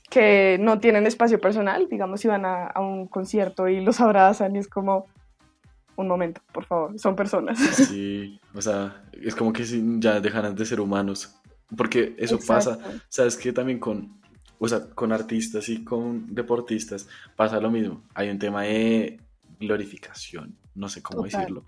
que 0.09 0.57
no 0.59 0.79
tienen 0.79 1.05
espacio 1.05 1.39
personal, 1.39 1.87
digamos, 1.89 2.21
si 2.21 2.27
van 2.27 2.45
a, 2.45 2.67
a 2.67 2.79
un 2.79 3.05
concierto 3.05 3.67
y 3.67 3.81
los 3.81 3.99
abrazan 4.01 4.55
y 4.55 4.59
es 4.59 4.67
como, 4.67 5.05
un 5.99 6.07
momento, 6.07 6.41
por 6.51 6.65
favor, 6.65 6.97
son 6.99 7.15
personas. 7.15 7.59
Sí, 7.89 8.39
o 8.53 8.62
sea, 8.62 9.03
es 9.12 9.35
como 9.35 9.51
que 9.51 9.63
ya 9.99 10.19
dejarán 10.19 10.55
de 10.55 10.65
ser 10.65 10.79
humanos. 10.79 11.35
Porque 11.75 12.15
eso 12.17 12.39
pasa, 12.39 12.79
sabes 13.09 13.38
que 13.38 13.53
también 13.53 13.79
con, 13.79 14.19
o 14.57 14.67
sea, 14.67 14.89
con 14.89 15.12
artistas 15.12 15.69
y 15.69 15.83
con 15.83 16.33
deportistas 16.33 17.07
pasa 17.35 17.59
lo 17.59 17.69
mismo. 17.69 18.03
Hay 18.15 18.29
un 18.29 18.39
tema 18.39 18.63
de 18.63 19.19
glorificación, 19.59 20.57
no 20.73 20.89
sé 20.89 21.03
cómo 21.03 21.23
decirlo, 21.23 21.65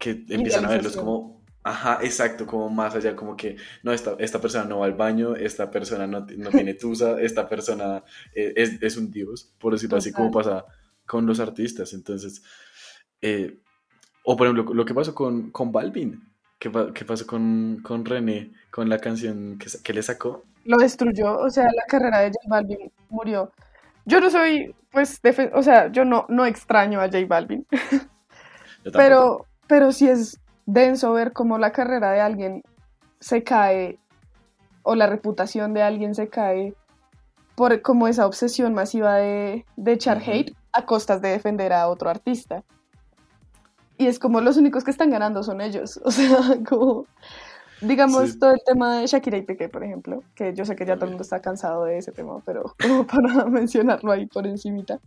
que 0.00 0.24
empiezan 0.28 0.64
a 0.64 0.70
verlos 0.70 0.96
como, 0.96 1.42
ajá, 1.62 2.00
exacto, 2.02 2.44
como 2.44 2.68
más 2.70 2.96
allá, 2.96 3.14
como 3.14 3.36
que, 3.36 3.56
no, 3.84 3.92
esta, 3.92 4.16
esta 4.18 4.40
persona 4.40 4.64
no 4.64 4.80
va 4.80 4.86
al 4.86 4.94
baño, 4.94 5.36
esta 5.36 5.70
persona 5.70 6.06
no, 6.08 6.26
no 6.36 6.50
tiene 6.50 6.74
tusa, 6.74 7.20
esta 7.20 7.48
persona 7.48 8.02
eh, 8.34 8.52
es, 8.56 8.82
es, 8.82 8.96
un 8.96 9.12
dios, 9.12 9.52
por 9.58 9.74
decirlo 9.74 9.98
así, 9.98 10.10
como 10.10 10.32
pasa 10.32 10.64
con 11.06 11.26
los 11.26 11.40
artistas. 11.40 11.92
Entonces, 11.92 12.42
eh, 13.26 13.56
o 14.22 14.36
por 14.36 14.46
ejemplo, 14.46 14.74
lo 14.74 14.84
que 14.84 14.92
pasó 14.92 15.14
con, 15.14 15.50
con 15.50 15.72
Balvin, 15.72 16.22
¿Qué, 16.58 16.70
qué 16.94 17.04
pasó 17.04 17.26
con, 17.26 17.80
con, 17.82 18.04
René, 18.04 18.52
con 18.70 18.88
la 18.88 18.98
canción 18.98 19.58
que, 19.58 19.66
que, 19.82 19.92
le 19.94 20.02
sacó? 20.02 20.44
Lo 20.64 20.76
destruyó, 20.76 21.38
o 21.38 21.50
sea, 21.50 21.64
la 21.64 21.84
carrera 21.88 22.20
de 22.20 22.28
J 22.28 22.38
Balvin 22.46 22.92
murió. 23.08 23.50
Yo 24.04 24.20
no 24.20 24.30
soy, 24.30 24.74
pues, 24.90 25.20
o 25.54 25.62
sea, 25.62 25.90
yo 25.90 26.04
no, 26.04 26.26
no 26.28 26.44
extraño 26.44 27.00
a 27.00 27.06
J 27.06 27.24
Balvin. 27.26 27.66
pero, 28.92 29.46
pero 29.66 29.90
sí 29.90 30.06
es 30.06 30.38
denso 30.66 31.12
ver 31.14 31.32
cómo 31.32 31.58
la 31.58 31.72
carrera 31.72 32.12
de 32.12 32.20
alguien 32.20 32.62
se 33.20 33.42
cae 33.42 33.98
o 34.82 34.94
la 34.94 35.06
reputación 35.06 35.72
de 35.72 35.82
alguien 35.82 36.14
se 36.14 36.28
cae 36.28 36.74
por 37.54 37.80
como 37.80 38.06
esa 38.06 38.26
obsesión 38.26 38.74
masiva 38.74 39.16
de, 39.16 39.64
de 39.76 39.92
echar 39.92 40.22
hate 40.24 40.54
a 40.72 40.84
costas 40.84 41.22
de 41.22 41.30
defender 41.30 41.72
a 41.72 41.88
otro 41.88 42.10
artista 42.10 42.64
y 43.96 44.06
es 44.06 44.18
como 44.18 44.40
los 44.40 44.56
únicos 44.56 44.84
que 44.84 44.90
están 44.90 45.10
ganando 45.10 45.42
son 45.42 45.60
ellos. 45.60 46.00
O 46.04 46.10
sea, 46.10 46.38
como, 46.68 47.06
digamos, 47.80 48.38
todo 48.38 48.52
el 48.52 48.60
tema 48.64 48.98
de 48.98 49.06
Shakira 49.06 49.36
y 49.36 49.42
Piqué, 49.42 49.68
por 49.68 49.84
ejemplo, 49.84 50.22
que 50.34 50.54
yo 50.54 50.64
sé 50.64 50.76
que 50.76 50.86
ya 50.86 50.96
todo 50.96 51.06
el 51.06 51.12
mundo 51.12 51.22
está 51.22 51.40
cansado 51.40 51.84
de 51.84 51.98
ese 51.98 52.12
tema, 52.12 52.40
pero 52.44 52.74
como 52.82 53.06
para 53.06 53.44
mencionarlo 53.46 54.12
ahí 54.12 54.26
por 54.26 54.46
encimita. 54.46 55.00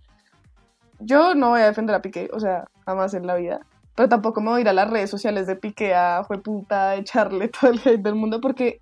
Yo 1.00 1.36
no 1.36 1.50
voy 1.50 1.62
a 1.62 1.68
defender 1.68 1.96
a 1.96 2.02
Piqué, 2.02 2.30
o 2.34 2.40
sea, 2.40 2.66
jamás 2.86 3.14
en 3.14 3.28
la 3.28 3.36
vida. 3.36 3.62
Pero 3.96 4.10
tampoco 4.10 4.42
me 4.42 4.50
voy 4.50 4.60
a 4.60 4.62
ir 4.62 4.70
a 4.70 4.74
las 4.74 4.90
redes 4.90 5.10
sociales 5.10 5.48
de 5.48 5.56
Piqué 5.56 5.96
a 5.96 6.26
puta, 6.44 6.96
echarle 6.96 7.48
todo 7.50 7.72
el 7.72 7.80
hate 7.84 8.02
del 8.02 8.16
mundo, 8.16 8.40
porque 8.42 8.80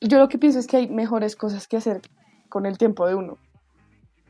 yo 0.00 0.18
lo 0.18 0.28
que 0.28 0.38
pienso 0.38 0.58
es 0.58 0.66
que 0.66 0.78
hay 0.78 0.88
mejores 0.88 1.36
cosas 1.36 1.68
que 1.68 1.76
hacer 1.76 2.00
con 2.48 2.66
el 2.66 2.78
tiempo 2.78 3.06
de 3.06 3.14
uno. 3.14 3.38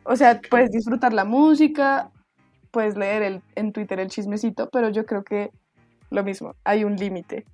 O 0.04 0.16
sea, 0.16 0.40
puedes 0.50 0.70
disfrutar 0.70 1.12
la 1.12 1.24
música, 1.24 2.10
puedes 2.70 2.96
leer 2.96 3.22
el, 3.22 3.42
en 3.54 3.72
Twitter 3.72 4.00
el 4.00 4.08
chismecito, 4.08 4.68
pero 4.70 4.90
yo 4.90 5.06
creo 5.06 5.24
que 5.24 5.50
lo 6.10 6.24
mismo, 6.24 6.54
hay 6.64 6.84
un 6.84 6.96
límite. 6.96 7.44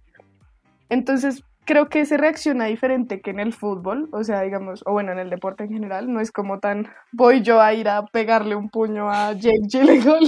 Entonces, 0.89 1.45
creo 1.65 1.89
que 1.89 2.07
se 2.07 2.17
reacciona 2.17 2.67
diferente 2.67 3.21
que 3.21 3.31
en 3.31 3.41
el 3.41 3.53
fútbol, 3.53 4.09
o 4.13 4.25
sea, 4.25 4.41
digamos, 4.43 4.83
o 4.87 4.93
bueno, 4.93 5.13
en 5.13 5.19
el 5.19 5.31
deporte 5.31 5.65
en 5.65 5.71
general, 5.71 6.13
no 6.13 6.21
es 6.21 6.33
como 6.33 6.59
tan, 6.59 6.89
voy 7.13 7.43
yo 7.43 7.61
a 7.61 7.75
ir 7.75 7.89
a 7.89 8.07
pegarle 8.07 8.55
un 8.55 8.71
puño 8.71 9.11
a 9.11 9.33
Jake 9.33 9.61
Gyllenhaal, 9.69 10.25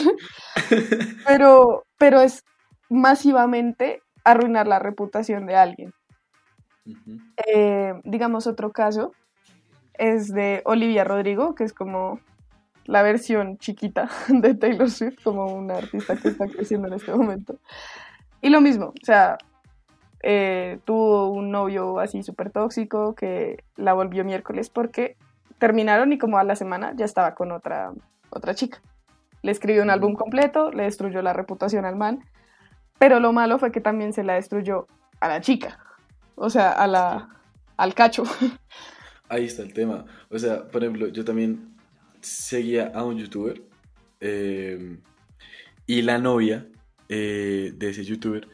pero, 1.26 1.84
pero 1.96 2.20
es 2.20 2.44
masivamente 2.90 4.02
arruinar 4.24 4.66
la 4.66 4.78
reputación 4.78 5.46
de 5.46 5.56
alguien. 5.56 5.92
Eh, 7.46 7.94
digamos, 8.04 8.46
otro 8.46 8.72
caso 8.72 9.12
es 9.94 10.28
de 10.28 10.62
Olivia 10.64 11.04
Rodrigo, 11.04 11.54
que 11.54 11.64
es 11.64 11.72
como 11.72 12.20
la 12.88 13.02
versión 13.02 13.58
chiquita 13.58 14.08
de 14.28 14.54
Taylor 14.54 14.90
Swift 14.90 15.22
como 15.22 15.44
una 15.54 15.76
artista 15.76 16.16
que 16.16 16.28
está 16.28 16.46
creciendo 16.46 16.88
en 16.88 16.94
este 16.94 17.12
momento. 17.12 17.58
Y 18.40 18.48
lo 18.48 18.62
mismo, 18.62 18.86
o 18.86 19.04
sea, 19.04 19.36
eh, 20.22 20.78
tuvo 20.86 21.30
un 21.30 21.50
novio 21.50 22.00
así 22.00 22.22
súper 22.22 22.50
tóxico 22.50 23.14
que 23.14 23.62
la 23.76 23.92
volvió 23.92 24.24
miércoles 24.24 24.70
porque 24.70 25.16
terminaron 25.58 26.12
y 26.14 26.18
como 26.18 26.38
a 26.38 26.44
la 26.44 26.56
semana 26.56 26.94
ya 26.96 27.04
estaba 27.04 27.34
con 27.34 27.52
otra, 27.52 27.92
otra 28.30 28.54
chica. 28.54 28.80
Le 29.42 29.52
escribió 29.52 29.82
un 29.82 29.90
álbum 29.90 30.14
completo, 30.14 30.72
le 30.72 30.84
destruyó 30.84 31.20
la 31.20 31.34
reputación 31.34 31.84
al 31.84 31.96
man, 31.96 32.24
pero 32.98 33.20
lo 33.20 33.34
malo 33.34 33.58
fue 33.58 33.70
que 33.70 33.82
también 33.82 34.14
se 34.14 34.24
la 34.24 34.34
destruyó 34.34 34.86
a 35.20 35.28
la 35.28 35.42
chica, 35.42 35.78
o 36.36 36.48
sea, 36.48 36.72
a 36.72 36.86
la, 36.86 37.28
al 37.76 37.92
cacho. 37.92 38.22
Ahí 39.28 39.44
está 39.44 39.60
el 39.60 39.74
tema. 39.74 40.06
O 40.30 40.38
sea, 40.38 40.66
por 40.68 40.82
ejemplo, 40.82 41.08
yo 41.08 41.22
también 41.22 41.76
seguía 42.20 42.92
a 42.94 43.04
un 43.04 43.18
youtuber 43.18 43.62
eh, 44.20 44.98
y 45.86 46.02
la 46.02 46.18
novia 46.18 46.66
eh, 47.08 47.72
de 47.74 47.90
ese 47.90 48.04
youtuber 48.04 48.48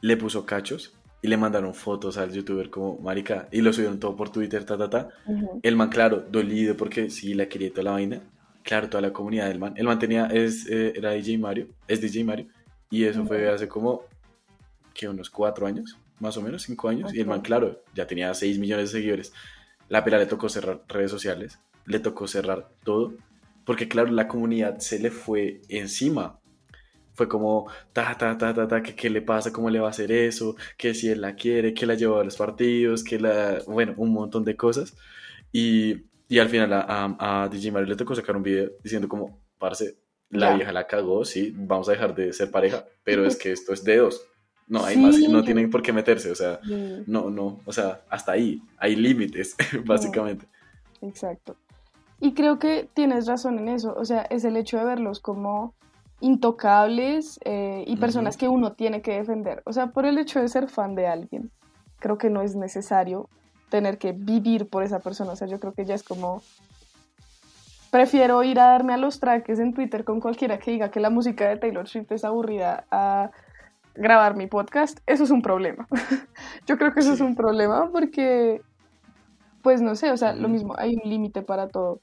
le 0.00 0.16
puso 0.16 0.46
cachos 0.46 0.94
y 1.22 1.28
le 1.28 1.36
mandaron 1.36 1.74
fotos 1.74 2.16
al 2.16 2.32
youtuber 2.32 2.70
como 2.70 2.98
marica 2.98 3.48
y 3.52 3.60
lo 3.60 3.72
subieron 3.72 4.00
todo 4.00 4.16
por 4.16 4.30
Twitter, 4.30 4.64
ta, 4.64 4.78
ta, 4.78 4.88
ta. 4.88 5.08
El 5.62 5.76
man, 5.76 5.90
claro, 5.90 6.24
dolido 6.30 6.76
porque 6.76 7.10
sí 7.10 7.34
la 7.34 7.46
quería 7.46 7.70
toda 7.70 7.82
la 7.84 7.90
vaina. 7.92 8.22
Claro, 8.62 8.88
toda 8.88 9.02
la 9.02 9.12
comunidad 9.12 9.48
del 9.48 9.58
man. 9.58 9.74
El 9.76 9.86
man 9.86 9.98
tenía, 9.98 10.26
es, 10.26 10.66
eh, 10.68 10.92
era 10.96 11.10
DJ 11.10 11.38
Mario, 11.38 11.68
es 11.86 12.00
DJ 12.00 12.24
Mario. 12.24 12.46
Y 12.88 13.04
eso 13.04 13.24
fue 13.26 13.48
hace 13.48 13.68
como, 13.68 14.04
que 14.94 15.08
unos 15.08 15.28
cuatro 15.30 15.66
años, 15.66 15.98
más 16.18 16.36
o 16.36 16.42
menos, 16.42 16.62
cinco 16.62 16.88
años. 16.88 17.12
Y 17.12 17.20
el 17.20 17.26
man, 17.26 17.42
claro, 17.42 17.82
ya 17.94 18.06
tenía 18.06 18.32
seis 18.32 18.58
millones 18.58 18.90
de 18.90 18.98
seguidores. 18.98 19.32
La 19.88 20.04
pela 20.04 20.18
le 20.18 20.26
tocó 20.26 20.48
cerrar 20.48 20.82
redes 20.88 21.10
sociales 21.10 21.58
le 21.86 21.98
tocó 22.00 22.26
cerrar 22.26 22.70
todo 22.84 23.14
porque 23.70 23.86
claro, 23.86 24.10
la 24.10 24.26
comunidad 24.26 24.78
se 24.78 24.98
le 24.98 25.12
fue 25.12 25.60
encima. 25.68 26.40
Fue 27.12 27.28
como, 27.28 27.70
ta, 27.92 28.16
ta, 28.18 28.36
ta, 28.36 28.52
ta, 28.52 28.66
ta, 28.66 28.82
que 28.82 28.96
qué 28.96 29.08
le 29.10 29.22
pasa, 29.22 29.52
cómo 29.52 29.70
le 29.70 29.78
va 29.78 29.86
a 29.86 29.90
hacer 29.90 30.10
eso, 30.10 30.56
que 30.76 30.92
si 30.92 31.08
él 31.08 31.20
la 31.20 31.36
quiere, 31.36 31.72
que 31.72 31.86
la 31.86 31.94
lleva 31.94 32.20
a 32.20 32.24
los 32.24 32.36
partidos, 32.36 33.04
que 33.04 33.20
la, 33.20 33.62
bueno, 33.68 33.94
un 33.96 34.12
montón 34.12 34.44
de 34.44 34.56
cosas. 34.56 34.96
Y, 35.52 36.06
y 36.28 36.40
al 36.40 36.48
final 36.48 36.72
a, 36.72 36.80
a, 36.80 37.44
a 37.44 37.48
DJ 37.48 37.70
Mario 37.70 37.88
le 37.88 37.94
tocó 37.94 38.14
sacar 38.16 38.36
un 38.36 38.42
video 38.42 38.70
diciendo 38.82 39.08
como, 39.08 39.38
parce, 39.56 39.98
la 40.30 40.54
vieja 40.54 40.72
la 40.72 40.88
cagó, 40.88 41.24
sí, 41.24 41.54
vamos 41.54 41.88
a 41.88 41.92
dejar 41.92 42.14
de 42.14 42.32
ser 42.32 42.50
pareja, 42.50 42.86
pero 43.04 43.24
es 43.24 43.36
que 43.36 43.52
esto 43.52 43.72
es 43.72 43.84
de 43.84 43.98
dos. 43.98 44.26
No, 44.66 44.84
hay 44.84 44.96
más, 44.96 45.16
no 45.16 45.44
tienen 45.44 45.70
por 45.70 45.82
qué 45.82 45.92
meterse, 45.92 46.30
o 46.32 46.34
sea, 46.34 46.58
no, 47.06 47.30
no, 47.30 47.60
o 47.64 47.72
sea, 47.72 48.02
hasta 48.08 48.32
ahí, 48.32 48.62
hay 48.78 48.96
límites, 48.96 49.54
básicamente. 49.84 50.48
Exacto. 51.02 51.56
Y 52.20 52.34
creo 52.34 52.58
que 52.58 52.88
tienes 52.92 53.26
razón 53.26 53.58
en 53.58 53.68
eso, 53.68 53.94
o 53.96 54.04
sea, 54.04 54.22
es 54.22 54.44
el 54.44 54.56
hecho 54.56 54.76
de 54.78 54.84
verlos 54.84 55.20
como 55.20 55.74
intocables 56.20 57.40
eh, 57.44 57.82
y 57.86 57.96
personas 57.96 58.36
que 58.36 58.48
uno 58.48 58.72
tiene 58.72 59.00
que 59.00 59.12
defender. 59.12 59.62
O 59.64 59.72
sea, 59.72 59.88
por 59.88 60.04
el 60.04 60.18
hecho 60.18 60.40
de 60.40 60.48
ser 60.48 60.68
fan 60.68 60.94
de 60.94 61.06
alguien, 61.06 61.50
creo 61.98 62.18
que 62.18 62.28
no 62.28 62.42
es 62.42 62.56
necesario 62.56 63.28
tener 63.70 63.96
que 63.96 64.12
vivir 64.12 64.68
por 64.68 64.82
esa 64.82 64.98
persona. 64.98 65.32
O 65.32 65.36
sea, 65.36 65.48
yo 65.48 65.58
creo 65.58 65.72
que 65.72 65.86
ya 65.86 65.94
es 65.94 66.02
como 66.02 66.42
prefiero 67.90 68.42
ir 68.42 68.60
a 68.60 68.66
darme 68.66 68.94
a 68.94 68.96
los 68.96 69.18
traques 69.18 69.58
en 69.58 69.74
Twitter 69.74 70.04
con 70.04 70.20
cualquiera 70.20 70.58
que 70.58 70.70
diga 70.70 70.90
que 70.90 71.00
la 71.00 71.10
música 71.10 71.48
de 71.48 71.56
Taylor 71.56 71.88
Swift 71.88 72.12
es 72.12 72.24
aburrida 72.24 72.84
a 72.90 73.30
grabar 73.94 74.36
mi 74.36 74.46
podcast, 74.46 75.00
eso 75.06 75.24
es 75.24 75.30
un 75.30 75.42
problema. 75.42 75.88
Yo 76.66 76.78
creo 76.78 76.92
que 76.92 77.00
eso 77.00 77.12
es 77.12 77.20
un 77.20 77.34
problema 77.34 77.90
porque, 77.90 78.62
pues 79.62 79.82
no 79.82 79.94
sé, 79.94 80.10
o 80.12 80.16
sea, 80.16 80.32
lo 80.34 80.48
mismo, 80.48 80.74
hay 80.78 80.94
un 81.02 81.10
límite 81.10 81.42
para 81.42 81.68
todo. 81.68 82.00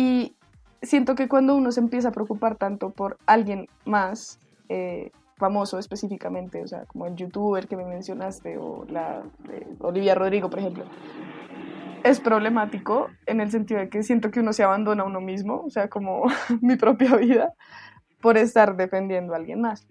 Y 0.00 0.34
siento 0.80 1.14
que 1.14 1.28
cuando 1.28 1.54
uno 1.54 1.72
se 1.72 1.80
empieza 1.80 2.08
a 2.08 2.12
preocupar 2.12 2.56
tanto 2.56 2.88
por 2.88 3.18
alguien 3.26 3.68
más 3.84 4.38
eh, 4.70 5.10
famoso 5.36 5.78
específicamente, 5.78 6.62
o 6.62 6.66
sea, 6.66 6.86
como 6.86 7.04
el 7.04 7.16
youtuber 7.16 7.68
que 7.68 7.76
me 7.76 7.84
mencionaste 7.84 8.56
o 8.56 8.86
la 8.88 9.22
Olivia 9.80 10.14
Rodrigo, 10.14 10.48
por 10.48 10.60
ejemplo, 10.60 10.84
es 12.02 12.18
problemático 12.18 13.10
en 13.26 13.42
el 13.42 13.50
sentido 13.50 13.80
de 13.80 13.90
que 13.90 14.02
siento 14.02 14.30
que 14.30 14.40
uno 14.40 14.54
se 14.54 14.62
abandona 14.62 15.02
a 15.02 15.06
uno 15.06 15.20
mismo, 15.20 15.64
o 15.66 15.68
sea, 15.68 15.88
como 15.88 16.24
mi 16.62 16.76
propia 16.76 17.14
vida, 17.16 17.52
por 18.22 18.38
estar 18.38 18.74
defendiendo 18.74 19.34
a 19.34 19.36
alguien 19.36 19.60
más. 19.60 19.86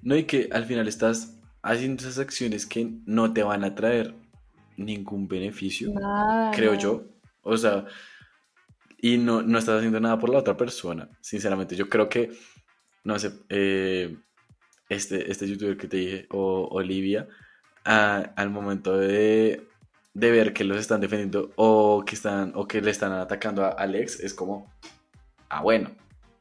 No, 0.00 0.16
y 0.16 0.24
que 0.24 0.48
al 0.52 0.64
final 0.64 0.88
estás 0.88 1.38
haciendo 1.62 2.02
esas 2.02 2.18
acciones 2.18 2.64
que 2.64 2.94
no 3.04 3.34
te 3.34 3.42
van 3.42 3.62
a 3.62 3.74
traer 3.74 4.14
ningún 4.78 5.28
beneficio, 5.28 5.92
creo 6.54 6.72
yo. 6.74 7.04
O 7.42 7.56
sea, 7.56 7.84
y 9.02 9.18
no, 9.18 9.42
no, 9.42 9.58
estás 9.58 9.76
haciendo 9.76 10.00
nada 10.00 10.18
por 10.18 10.30
la 10.30 10.38
otra 10.38 10.56
persona, 10.56 11.10
sinceramente. 11.20 11.76
Yo 11.76 11.90
creo 11.90 12.08
que, 12.08 12.32
no 13.04 13.18
sé, 13.18 13.32
eh, 13.50 14.16
este, 14.88 15.30
este 15.30 15.46
youtuber 15.46 15.76
que 15.76 15.88
te 15.88 15.98
dije, 15.98 16.26
o 16.30 16.68
Olivia, 16.70 17.28
al 17.84 18.48
momento 18.48 18.96
de 18.96 19.66
de 20.14 20.30
ver 20.30 20.52
que 20.52 20.64
los 20.64 20.78
están 20.78 21.00
defendiendo 21.00 21.52
o 21.56 22.04
que 22.06 22.14
están 22.14 22.52
o 22.54 22.66
que 22.68 22.80
le 22.80 22.90
están 22.90 23.12
atacando 23.12 23.64
a 23.64 23.70
Alex 23.70 24.20
es 24.20 24.34
como 24.34 24.70
ah 25.48 25.62
bueno 25.62 25.90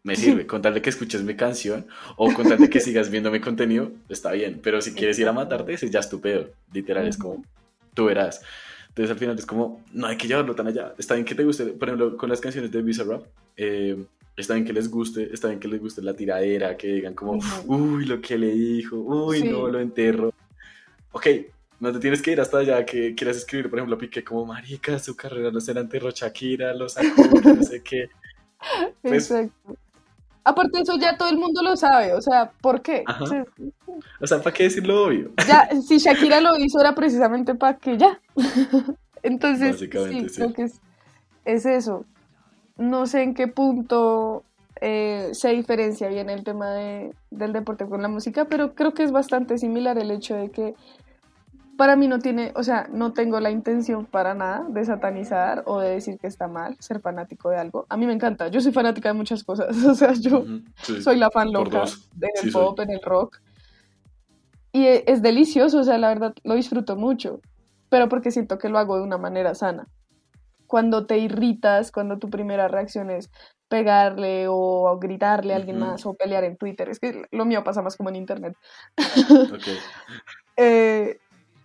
me 0.04 0.16
sirve. 0.18 0.48
Con 0.48 0.64
tal 0.64 0.74
de 0.74 0.82
que 0.82 0.90
escuches 0.90 1.24
mi 1.24 1.36
canción 1.36 1.86
o 2.16 2.34
con 2.34 2.50
tal 2.50 2.58
de 2.58 2.70
que 2.70 2.80
sigas 2.80 3.12
viendo 3.12 3.30
mi 3.30 3.40
contenido 3.40 3.92
está 4.10 4.32
bien. 4.32 4.60
Pero 4.64 4.82
si 4.82 4.94
quieres 4.94 5.20
ir 5.20 5.28
a 5.28 5.34
matarte 5.34 5.74
ese 5.74 5.90
ya 5.90 6.00
es 6.00 6.10
tu 6.10 6.20
pedo. 6.20 6.50
Literal 6.74 7.08
es 7.08 7.18
como 7.18 7.44
tú 7.94 8.06
verás 8.06 8.42
entonces 8.92 9.12
al 9.12 9.18
final 9.18 9.40
es 9.40 9.46
como 9.46 9.84
no 9.94 10.08
hay 10.08 10.18
que 10.18 10.28
llevarlo 10.28 10.54
tan 10.54 10.68
allá 10.68 10.94
está 10.98 11.16
bien 11.16 11.26
que 11.26 11.36
te 11.36 11.44
guste 11.44 11.66
por 11.68 11.88
ejemplo 11.88 12.18
con 12.18 12.30
las 12.30 12.42
canciones 12.42 12.72
de 12.72 12.82
Visa 12.82 13.04
Rap 13.04 13.24
eh, 13.56 14.06
está 14.36 14.54
bien 14.54 14.66
que 14.66 14.74
les 14.74 14.90
guste 14.90 15.34
está 15.34 15.48
bien 15.48 15.60
que 15.60 15.68
les 15.68 15.80
guste 15.80 16.02
la 16.02 16.14
tiradera 16.14 16.76
que 16.76 16.88
digan 16.88 17.14
como 17.14 17.40
uy 17.66 18.06
lo 18.06 18.22
que 18.22 18.38
le 18.38 18.52
dijo 18.52 18.98
uy 18.98 19.44
no 19.44 19.68
lo 19.68 19.80
enterro 19.80 20.34
ok 21.12 21.28
no 21.82 21.92
te 21.92 22.00
tienes 22.00 22.22
que 22.22 22.32
ir 22.32 22.40
hasta 22.40 22.60
allá 22.60 22.86
que 22.86 23.16
quieras 23.16 23.38
escribir, 23.38 23.68
por 23.68 23.80
ejemplo, 23.80 23.98
Piqué 23.98 24.24
como 24.24 24.46
marica, 24.46 25.00
su 25.00 25.16
carrera 25.16 25.50
no 25.50 25.60
será 25.60 25.82
enterró 25.82 26.12
Shakira, 26.12 26.76
lo 26.76 26.88
sacó, 26.88 27.24
no 27.44 27.64
sé 27.64 27.82
qué. 27.82 28.08
Pues 29.02 29.32
Exacto. 29.32 29.76
Aparte 30.52 30.78
de 30.78 30.84
eso 30.84 30.98
ya 30.98 31.18
todo 31.18 31.30
el 31.30 31.38
mundo 31.38 31.62
lo 31.62 31.76
sabe, 31.76 32.14
o 32.14 32.22
sea, 32.22 32.52
¿por 32.62 32.82
qué? 32.82 33.04
O 34.20 34.28
sea, 34.28 34.40
¿para 34.40 34.54
qué 34.54 34.64
decirlo 34.64 35.06
obvio? 35.06 35.32
Ya, 35.48 35.70
si 35.82 35.98
Shakira 35.98 36.42
lo 36.42 36.58
hizo 36.58 36.80
era 36.80 36.94
precisamente 36.94 37.56
para 37.56 37.78
que 37.78 37.98
ya. 37.98 38.20
Entonces, 39.24 39.80
sí, 39.80 39.90
creo 39.90 40.08
que 40.54 40.64
es, 40.64 40.82
es, 41.46 41.66
eso. 41.66 42.06
No 42.78 43.06
sé 43.06 43.22
en 43.22 43.34
qué 43.34 43.48
punto 43.48 44.44
eh, 44.82 45.30
se 45.34 45.50
diferencia 45.50 46.08
bien 46.08 46.30
el 46.30 46.44
tema 46.44 46.72
de, 46.72 47.14
del 47.30 47.54
deporte 47.54 47.86
con 47.86 48.02
la 48.02 48.08
música, 48.08 48.46
pero 48.46 48.74
creo 48.74 48.94
que 48.94 49.04
es 49.04 49.12
bastante 49.12 49.58
similar 49.58 49.98
el 50.00 50.12
hecho 50.12 50.36
de 50.36 50.50
que 50.50 50.74
para 51.82 51.96
mí 51.96 52.08
no 52.08 52.20
tiene, 52.20 52.52
o 52.54 52.62
sea, 52.62 52.88
no 52.94 53.12
tengo 53.12 53.40
la 53.40 53.50
intención 53.50 54.06
para 54.06 54.36
nada 54.36 54.68
de 54.70 54.86
satanizar 54.86 55.64
o 55.66 55.80
de 55.80 55.90
decir 55.90 56.20
que 56.20 56.28
está 56.28 56.48
mal 56.48 56.78
ser 56.78 57.00
fanático 57.00 57.50
de 57.50 57.58
algo. 57.58 57.88
A 57.90 57.98
mí 57.98 58.06
me 58.06 58.14
encanta, 58.14 58.50
yo 58.50 58.62
soy 58.62 58.72
fanática 58.72 59.10
de 59.10 59.14
muchas 59.14 59.44
cosas, 59.44 59.76
o 59.84 59.96
sea, 59.96 60.14
yo 60.14 60.46
soy 60.84 61.18
la 61.18 61.32
fan 61.32 61.52
loca 61.52 61.86
del 62.14 62.52
pop, 62.54 62.80
en 62.82 62.92
el 62.92 63.02
rock. 63.02 63.42
Y 64.72 64.86
e, 64.86 65.06
es 65.08 65.24
delicioso, 65.24 65.80
o 65.80 65.84
sea, 65.84 65.98
la 65.98 66.10
verdad 66.10 66.36
lo 66.44 66.54
disfruto 66.54 66.98
mucho, 66.98 67.42
pero 67.90 68.08
porque 68.10 68.30
siento 68.30 68.60
que 68.60 68.70
lo 68.70 68.78
hago 68.78 68.98
de 68.98 69.04
una 69.04 69.18
manera 69.18 69.56
sana. 69.56 69.88
Cuando 70.68 71.08
te 71.08 71.18
irritas, 71.18 71.92
cuando 71.92 72.20
tu 72.20 72.30
primera 72.30 72.68
reacción 72.68 73.10
es 73.10 73.32
pegarle 73.70 74.46
o 74.48 75.00
gritarle 75.00 75.54
a 75.54 75.56
alguien 75.56 75.80
más 75.80 76.06
o 76.06 76.14
pelear 76.14 76.44
en 76.44 76.58
Twitter, 76.58 76.90
es 76.90 77.00
que 77.00 77.24
lo 77.32 77.46
mío 77.46 77.64
pasa 77.64 77.82
más 77.82 77.98
como 77.98 78.10
en 78.10 78.18
internet. 78.18 78.56
Okay. 79.52 79.78
eh, 80.58 81.18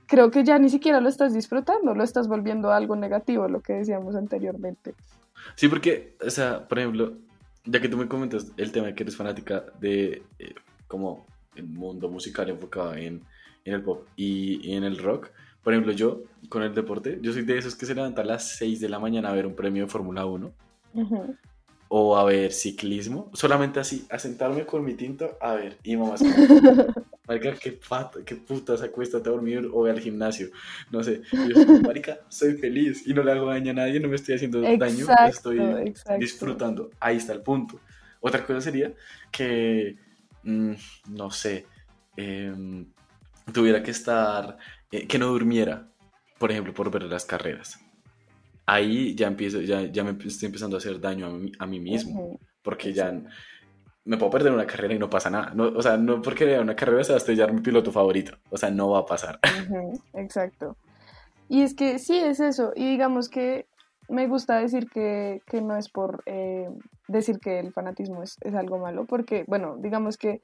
creo 0.06 0.30
que 0.30 0.44
ya 0.44 0.58
ni 0.58 0.68
siquiera 0.68 1.00
lo 1.00 1.08
estás 1.08 1.34
disfrutando, 1.34 1.94
lo 1.94 2.04
estás 2.04 2.28
volviendo 2.28 2.72
algo 2.72 2.96
negativo, 2.96 3.48
lo 3.48 3.60
que 3.60 3.74
decíamos 3.74 4.14
anteriormente. 4.14 4.94
Sí, 5.54 5.68
porque, 5.68 6.16
o 6.24 6.30
sea, 6.30 6.66
por 6.66 6.78
ejemplo, 6.78 7.14
ya 7.64 7.80
que 7.80 7.88
tú 7.88 7.96
me 7.96 8.08
comentas 8.08 8.52
el 8.56 8.72
tema 8.72 8.88
de 8.88 8.94
que 8.94 9.02
eres 9.02 9.16
fanática 9.16 9.64
de 9.80 10.22
eh, 10.38 10.54
como 10.86 11.26
el 11.56 11.66
mundo 11.66 12.08
musical 12.08 12.48
enfocado 12.48 12.94
en, 12.94 13.22
en 13.64 13.74
el 13.74 13.82
pop 13.82 14.06
y, 14.16 14.72
en 14.72 14.84
el 14.84 14.98
rock, 14.98 15.28
por 15.62 15.72
ejemplo, 15.72 15.92
yo 15.92 16.22
con 16.48 16.62
el 16.62 16.74
deporte, 16.74 17.18
yo 17.22 17.32
soy 17.32 17.42
de 17.42 17.58
esos 17.58 17.74
que 17.74 17.86
se 17.86 17.94
levantan 17.94 18.24
a 18.24 18.28
las 18.28 18.56
6 18.56 18.80
de 18.80 18.88
la 18.88 19.00
mañana 19.00 19.30
a 19.30 19.32
ver 19.32 19.46
un 19.46 19.56
premio 19.56 19.84
de 19.84 19.90
Fórmula 19.90 20.24
1 20.24 20.52
o 21.88 22.16
a 22.16 22.24
ver 22.24 22.52
ciclismo, 22.52 23.30
solamente 23.32 23.80
así, 23.80 24.06
a 24.10 24.18
sentarme 24.18 24.64
con 24.64 24.84
mi 24.84 24.94
tinto 24.94 25.36
a 25.40 25.54
ver, 25.54 25.78
y 25.82 25.96
mamá, 25.96 26.14
marica, 27.26 27.54
qué, 27.54 27.72
pata, 27.72 28.20
qué 28.24 28.36
puta 28.36 28.76
se 28.76 28.84
acuesta 28.84 29.18
a 29.18 29.20
dormir 29.20 29.68
o 29.72 29.86
al 29.86 30.00
gimnasio, 30.00 30.48
no 30.90 31.02
sé, 31.02 31.22
yo, 31.32 31.54
marica, 31.82 32.20
soy 32.28 32.54
feliz 32.54 33.06
y 33.06 33.14
no 33.14 33.22
le 33.22 33.32
hago 33.32 33.46
daño 33.46 33.72
a 33.72 33.74
nadie, 33.74 34.00
no 34.00 34.08
me 34.08 34.16
estoy 34.16 34.36
haciendo 34.36 34.60
daño, 34.60 35.06
estoy 35.28 35.60
disfrutando, 36.18 36.90
ahí 37.00 37.16
está 37.16 37.32
el 37.32 37.42
punto. 37.42 37.80
Otra 38.20 38.44
cosa 38.44 38.60
sería 38.60 38.92
que, 39.30 39.96
mm, 40.42 40.72
no 41.10 41.30
sé, 41.30 41.66
em, 42.16 42.86
tuviera 43.52 43.82
que 43.82 43.90
estar, 43.90 44.56
eh, 44.90 45.06
que 45.06 45.18
no 45.18 45.26
durmiera, 45.28 45.88
por 46.38 46.50
ejemplo, 46.50 46.74
por 46.74 46.90
ver 46.90 47.04
las 47.04 47.24
carreras. 47.24 47.80
Ahí 48.64 49.14
ya 49.14 49.28
empiezo, 49.28 49.60
ya, 49.60 49.82
ya 49.82 50.02
me 50.02 50.10
estoy 50.26 50.46
empezando 50.46 50.76
a 50.76 50.78
hacer 50.78 51.00
daño 51.00 51.26
a 51.26 51.30
mí, 51.30 51.52
a 51.58 51.66
mí 51.66 51.78
mismo, 51.78 52.40
porque 52.62 52.92
ya 52.92 53.12
me 54.06 54.16
puedo 54.16 54.30
perder 54.30 54.52
una 54.52 54.66
carrera 54.66 54.94
y 54.94 54.98
no 54.98 55.10
pasa 55.10 55.28
nada. 55.30 55.52
No, 55.54 55.64
o 55.64 55.82
sea, 55.82 55.96
no 55.96 56.22
porque 56.22 56.58
una 56.58 56.76
carrera 56.76 57.04
se 57.04 57.12
va 57.12 57.16
a 57.16 57.18
estrellar 57.18 57.52
mi 57.52 57.60
piloto 57.60 57.92
favorito, 57.92 58.36
o 58.50 58.56
sea, 58.56 58.70
no 58.70 58.90
va 58.90 59.00
a 59.00 59.06
pasar. 59.06 59.38
exacto. 60.14 60.76
Y 61.48 61.62
es 61.62 61.74
que 61.74 61.98
sí, 61.98 62.16
es 62.16 62.40
eso, 62.40 62.72
y 62.74 62.88
digamos 62.88 63.28
que 63.28 63.66
me 64.08 64.28
gusta 64.28 64.58
decir 64.58 64.88
que, 64.88 65.40
que 65.46 65.60
no 65.60 65.76
es 65.76 65.88
por 65.88 66.22
eh, 66.26 66.68
decir 67.08 67.38
que 67.40 67.58
el 67.58 67.72
fanatismo 67.72 68.22
es, 68.22 68.36
es, 68.40 68.54
algo 68.54 68.78
malo, 68.78 69.04
porque, 69.04 69.44
bueno, 69.48 69.76
digamos 69.78 70.16
que 70.16 70.40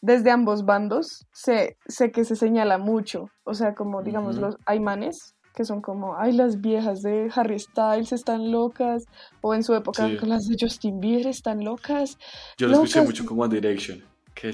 desde 0.00 0.30
ambos 0.30 0.64
bandos 0.64 1.26
sé, 1.32 1.76
sé 1.86 2.10
que 2.10 2.24
se 2.24 2.36
señala 2.36 2.78
mucho, 2.78 3.30
o 3.44 3.54
sea, 3.54 3.74
como 3.74 4.02
digamos 4.02 4.36
los 4.36 4.56
hay 4.66 4.80
manes 4.80 5.34
que 5.54 5.64
son 5.64 5.80
como, 5.80 6.16
ay, 6.16 6.32
las 6.32 6.60
viejas 6.60 7.02
de 7.02 7.30
Harry 7.34 7.58
Styles 7.58 8.12
están 8.12 8.50
locas, 8.50 9.04
o 9.40 9.54
en 9.54 9.62
su 9.62 9.74
época 9.74 10.08
las 10.08 10.48
de 10.48 10.56
Justin 10.58 11.00
Bieber 11.00 11.26
están 11.26 11.64
locas. 11.64 12.18
Yo 12.56 12.68
lo 12.68 12.74
escuché 12.74 13.02
mucho 13.02 13.26
con 13.26 13.38
One 13.40 13.54
Direction. 13.54 14.02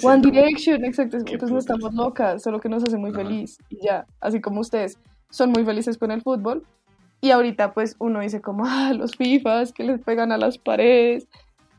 One 0.02 0.20
Direction, 0.20 0.84
exacto, 0.84 1.18
entonces 1.18 1.50
no 1.50 1.58
estamos 1.58 1.94
locas, 1.94 2.42
solo 2.42 2.60
que 2.60 2.68
nos 2.68 2.82
hace 2.82 2.96
muy 2.96 3.12
feliz, 3.12 3.58
y 3.68 3.84
ya, 3.84 4.06
así 4.20 4.40
como 4.40 4.60
ustedes 4.60 4.98
son 5.30 5.50
muy 5.52 5.64
felices 5.64 5.96
con 5.96 6.10
el 6.10 6.20
fútbol, 6.20 6.66
y 7.20 7.30
ahorita 7.30 7.74
pues 7.74 7.96
uno 7.98 8.20
dice 8.20 8.40
como, 8.40 8.64
ah, 8.66 8.92
los 8.92 9.16
FIFAs 9.16 9.72
que 9.72 9.84
les 9.84 10.00
pegan 10.00 10.32
a 10.32 10.36
las 10.36 10.58
paredes, 10.58 11.28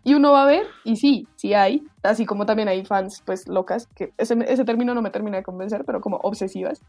y 0.06 0.14
uno 0.14 0.32
va 0.32 0.44
a 0.44 0.48
ver, 0.48 0.66
y 0.86 0.96
sí, 0.96 1.28
sí 1.36 1.54
hay, 1.54 1.84
así 2.02 2.26
como 2.26 2.46
también 2.46 2.70
hay 2.70 2.86
fans 2.86 3.22
pues 3.26 3.48
locas, 3.50 3.88
que 3.88 4.14
ese, 4.18 4.38
ese 4.48 4.64
término 4.64 4.96
no 4.96 5.02
me 5.02 5.12
termina 5.12 5.38
de 5.38 5.44
convencer, 5.44 5.84
pero 5.86 6.00
como 6.00 6.18
obsesivas, 6.24 6.82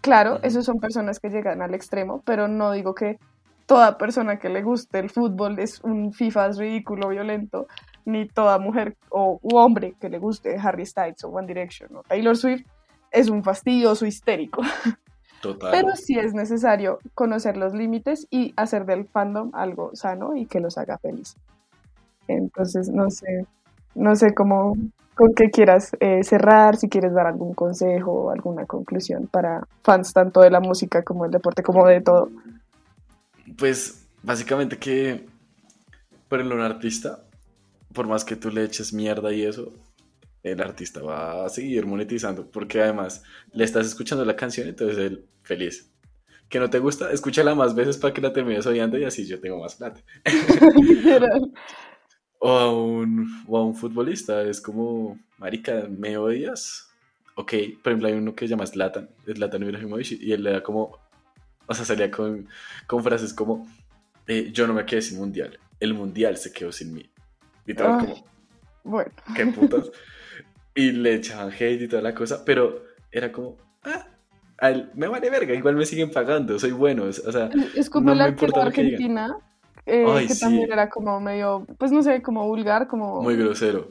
Claro, 0.00 0.40
esos 0.42 0.64
son 0.64 0.78
personas 0.78 1.20
que 1.20 1.28
llegan 1.28 1.62
al 1.62 1.74
extremo, 1.74 2.22
pero 2.24 2.48
no 2.48 2.72
digo 2.72 2.94
que 2.94 3.18
toda 3.66 3.98
persona 3.98 4.38
que 4.38 4.48
le 4.48 4.62
guste 4.62 4.98
el 4.98 5.10
fútbol 5.10 5.58
es 5.58 5.80
un 5.82 6.12
FIFA 6.12 6.52
ridículo, 6.52 7.08
violento, 7.08 7.66
ni 8.04 8.26
toda 8.26 8.58
mujer 8.58 8.96
o 9.10 9.38
hombre 9.42 9.94
que 10.00 10.08
le 10.08 10.18
guste 10.18 10.56
Harry 10.56 10.86
Styles 10.86 11.22
o 11.24 11.28
One 11.28 11.46
Direction 11.46 11.94
o 11.96 12.02
Taylor 12.02 12.36
Swift 12.36 12.64
es 13.10 13.28
un 13.28 13.42
fastidioso 13.42 14.06
histérico. 14.06 14.62
Total. 15.40 15.70
Pero 15.70 15.94
sí 15.94 16.18
es 16.18 16.34
necesario 16.34 16.98
conocer 17.14 17.56
los 17.56 17.72
límites 17.72 18.26
y 18.30 18.52
hacer 18.56 18.86
del 18.86 19.06
fandom 19.06 19.50
algo 19.54 19.94
sano 19.94 20.34
y 20.34 20.46
que 20.46 20.58
los 20.58 20.78
haga 20.78 20.98
feliz. 20.98 21.36
Entonces, 22.26 22.88
no 22.88 23.08
sé, 23.10 23.46
no 23.94 24.16
sé 24.16 24.34
cómo, 24.34 24.76
con 25.18 25.34
qué 25.34 25.50
quieras 25.50 25.90
eh, 25.98 26.22
cerrar, 26.22 26.76
si 26.76 26.88
quieres 26.88 27.12
dar 27.12 27.26
algún 27.26 27.52
consejo 27.52 28.12
o 28.12 28.30
alguna 28.30 28.66
conclusión 28.66 29.26
para 29.26 29.66
fans 29.82 30.12
tanto 30.12 30.42
de 30.42 30.50
la 30.50 30.60
música 30.60 31.02
como 31.02 31.24
del 31.24 31.32
deporte, 31.32 31.64
como 31.64 31.84
de 31.88 32.00
todo. 32.00 32.30
Pues 33.56 34.06
básicamente 34.22 34.78
que 34.78 35.26
por 36.28 36.40
un 36.40 36.60
artista, 36.60 37.24
por 37.92 38.06
más 38.06 38.24
que 38.24 38.36
tú 38.36 38.52
le 38.52 38.62
eches 38.62 38.92
mierda 38.92 39.32
y 39.32 39.42
eso, 39.42 39.72
el 40.44 40.60
artista 40.60 41.02
va 41.02 41.46
a 41.46 41.48
seguir 41.48 41.84
monetizando 41.84 42.48
porque 42.48 42.80
además 42.80 43.24
le 43.52 43.64
estás 43.64 43.88
escuchando 43.88 44.24
la 44.24 44.36
canción, 44.36 44.68
entonces 44.68 44.98
él 44.98 45.24
feliz. 45.42 45.90
Que 46.48 46.60
no 46.60 46.70
te 46.70 46.78
gusta, 46.78 47.10
escúchala 47.10 47.56
más 47.56 47.74
veces 47.74 47.98
para 47.98 48.14
que 48.14 48.20
la 48.20 48.32
termines 48.32 48.64
odiando 48.66 48.96
y 48.96 49.04
así 49.04 49.26
yo 49.26 49.40
tengo 49.40 49.58
más 49.58 49.74
plata. 49.74 50.00
o, 52.38 52.50
a 52.50 52.72
un, 52.72 53.44
o 53.46 53.58
a 53.58 53.64
un 53.64 53.74
futbolista, 53.74 54.42
es 54.42 54.60
como, 54.60 55.18
marica, 55.38 55.86
¿me 55.88 56.16
odias? 56.16 56.90
Ok, 57.34 57.52
por 57.82 57.92
ejemplo 57.92 58.08
hay 58.08 58.14
uno 58.14 58.34
que 58.34 58.46
se 58.46 58.50
llama 58.50 58.66
Zlatan, 58.66 59.08
Zlatan 59.24 59.62
Ibrahimovic, 59.62 60.12
y 60.20 60.32
él 60.32 60.42
le 60.42 60.52
da 60.52 60.62
como, 60.62 60.98
o 61.66 61.74
sea, 61.74 61.84
salía 61.84 62.10
con, 62.10 62.48
con 62.86 63.02
frases 63.02 63.32
como, 63.32 63.66
eh, 64.26 64.50
yo 64.52 64.66
no 64.66 64.74
me 64.74 64.84
quedé 64.84 65.02
sin 65.02 65.18
mundial, 65.18 65.58
el 65.80 65.94
mundial 65.94 66.36
se 66.36 66.52
quedó 66.52 66.72
sin 66.72 66.92
mí. 66.92 67.08
Y 67.66 67.74
todo 67.74 67.98
como, 67.98 68.24
bueno. 68.84 69.12
¿Qué 69.36 69.46
putas? 69.46 69.90
y 70.74 70.92
le 70.92 71.14
echaban 71.14 71.50
hate 71.52 71.82
y 71.82 71.88
toda 71.88 72.02
la 72.02 72.14
cosa, 72.14 72.44
pero 72.44 72.84
era 73.10 73.32
como, 73.32 73.56
ah, 73.84 74.06
me 74.94 75.08
vale 75.08 75.30
verga, 75.30 75.54
igual 75.54 75.76
me 75.76 75.86
siguen 75.86 76.10
pagando, 76.10 76.58
soy 76.58 76.72
bueno, 76.72 77.04
o 77.04 77.12
sea, 77.12 77.50
es 77.74 77.88
como 77.90 78.14
la 78.14 78.30
de 78.30 78.46
Argentina, 78.60 79.36
eh, 79.88 80.26
que 80.26 80.34
también 80.34 80.70
era 80.70 80.88
como 80.88 81.20
medio, 81.20 81.66
pues 81.78 81.90
no 81.90 82.02
sé, 82.02 82.22
como 82.22 82.46
vulgar, 82.46 82.86
como... 82.86 83.22
Muy 83.22 83.36
grosero. 83.36 83.88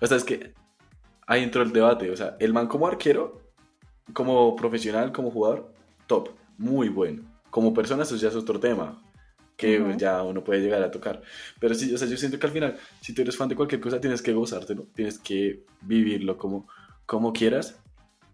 O 0.00 0.06
sea, 0.06 0.16
es 0.16 0.24
que 0.24 0.52
ahí 1.26 1.42
entró 1.42 1.62
el 1.62 1.72
debate, 1.72 2.10
o 2.10 2.16
sea, 2.16 2.36
el 2.38 2.52
man 2.52 2.66
como 2.66 2.86
arquero, 2.86 3.40
como 4.12 4.54
profesional, 4.56 5.12
como 5.12 5.30
jugador, 5.30 5.72
top, 6.06 6.30
muy 6.58 6.88
bueno. 6.88 7.22
Como 7.50 7.72
persona 7.72 8.02
eso 8.02 8.16
ya 8.16 8.28
es 8.28 8.34
otro 8.34 8.60
tema, 8.60 9.00
que 9.56 9.94
ya 9.96 10.22
uno 10.22 10.42
puede 10.42 10.60
llegar 10.60 10.82
a 10.82 10.90
tocar. 10.90 11.22
Pero 11.60 11.74
sí, 11.74 11.94
o 11.94 11.98
sea, 11.98 12.08
yo 12.08 12.16
siento 12.16 12.38
que 12.38 12.46
al 12.46 12.52
final, 12.52 12.76
si 13.00 13.14
tú 13.14 13.22
eres 13.22 13.36
fan 13.36 13.48
de 13.48 13.56
cualquier 13.56 13.80
cosa, 13.80 14.00
tienes 14.00 14.22
que 14.22 14.32
gozártelo, 14.32 14.86
tienes 14.94 15.18
que 15.18 15.64
vivirlo 15.80 16.36
como, 16.36 16.66
como 17.06 17.32
quieras, 17.32 17.78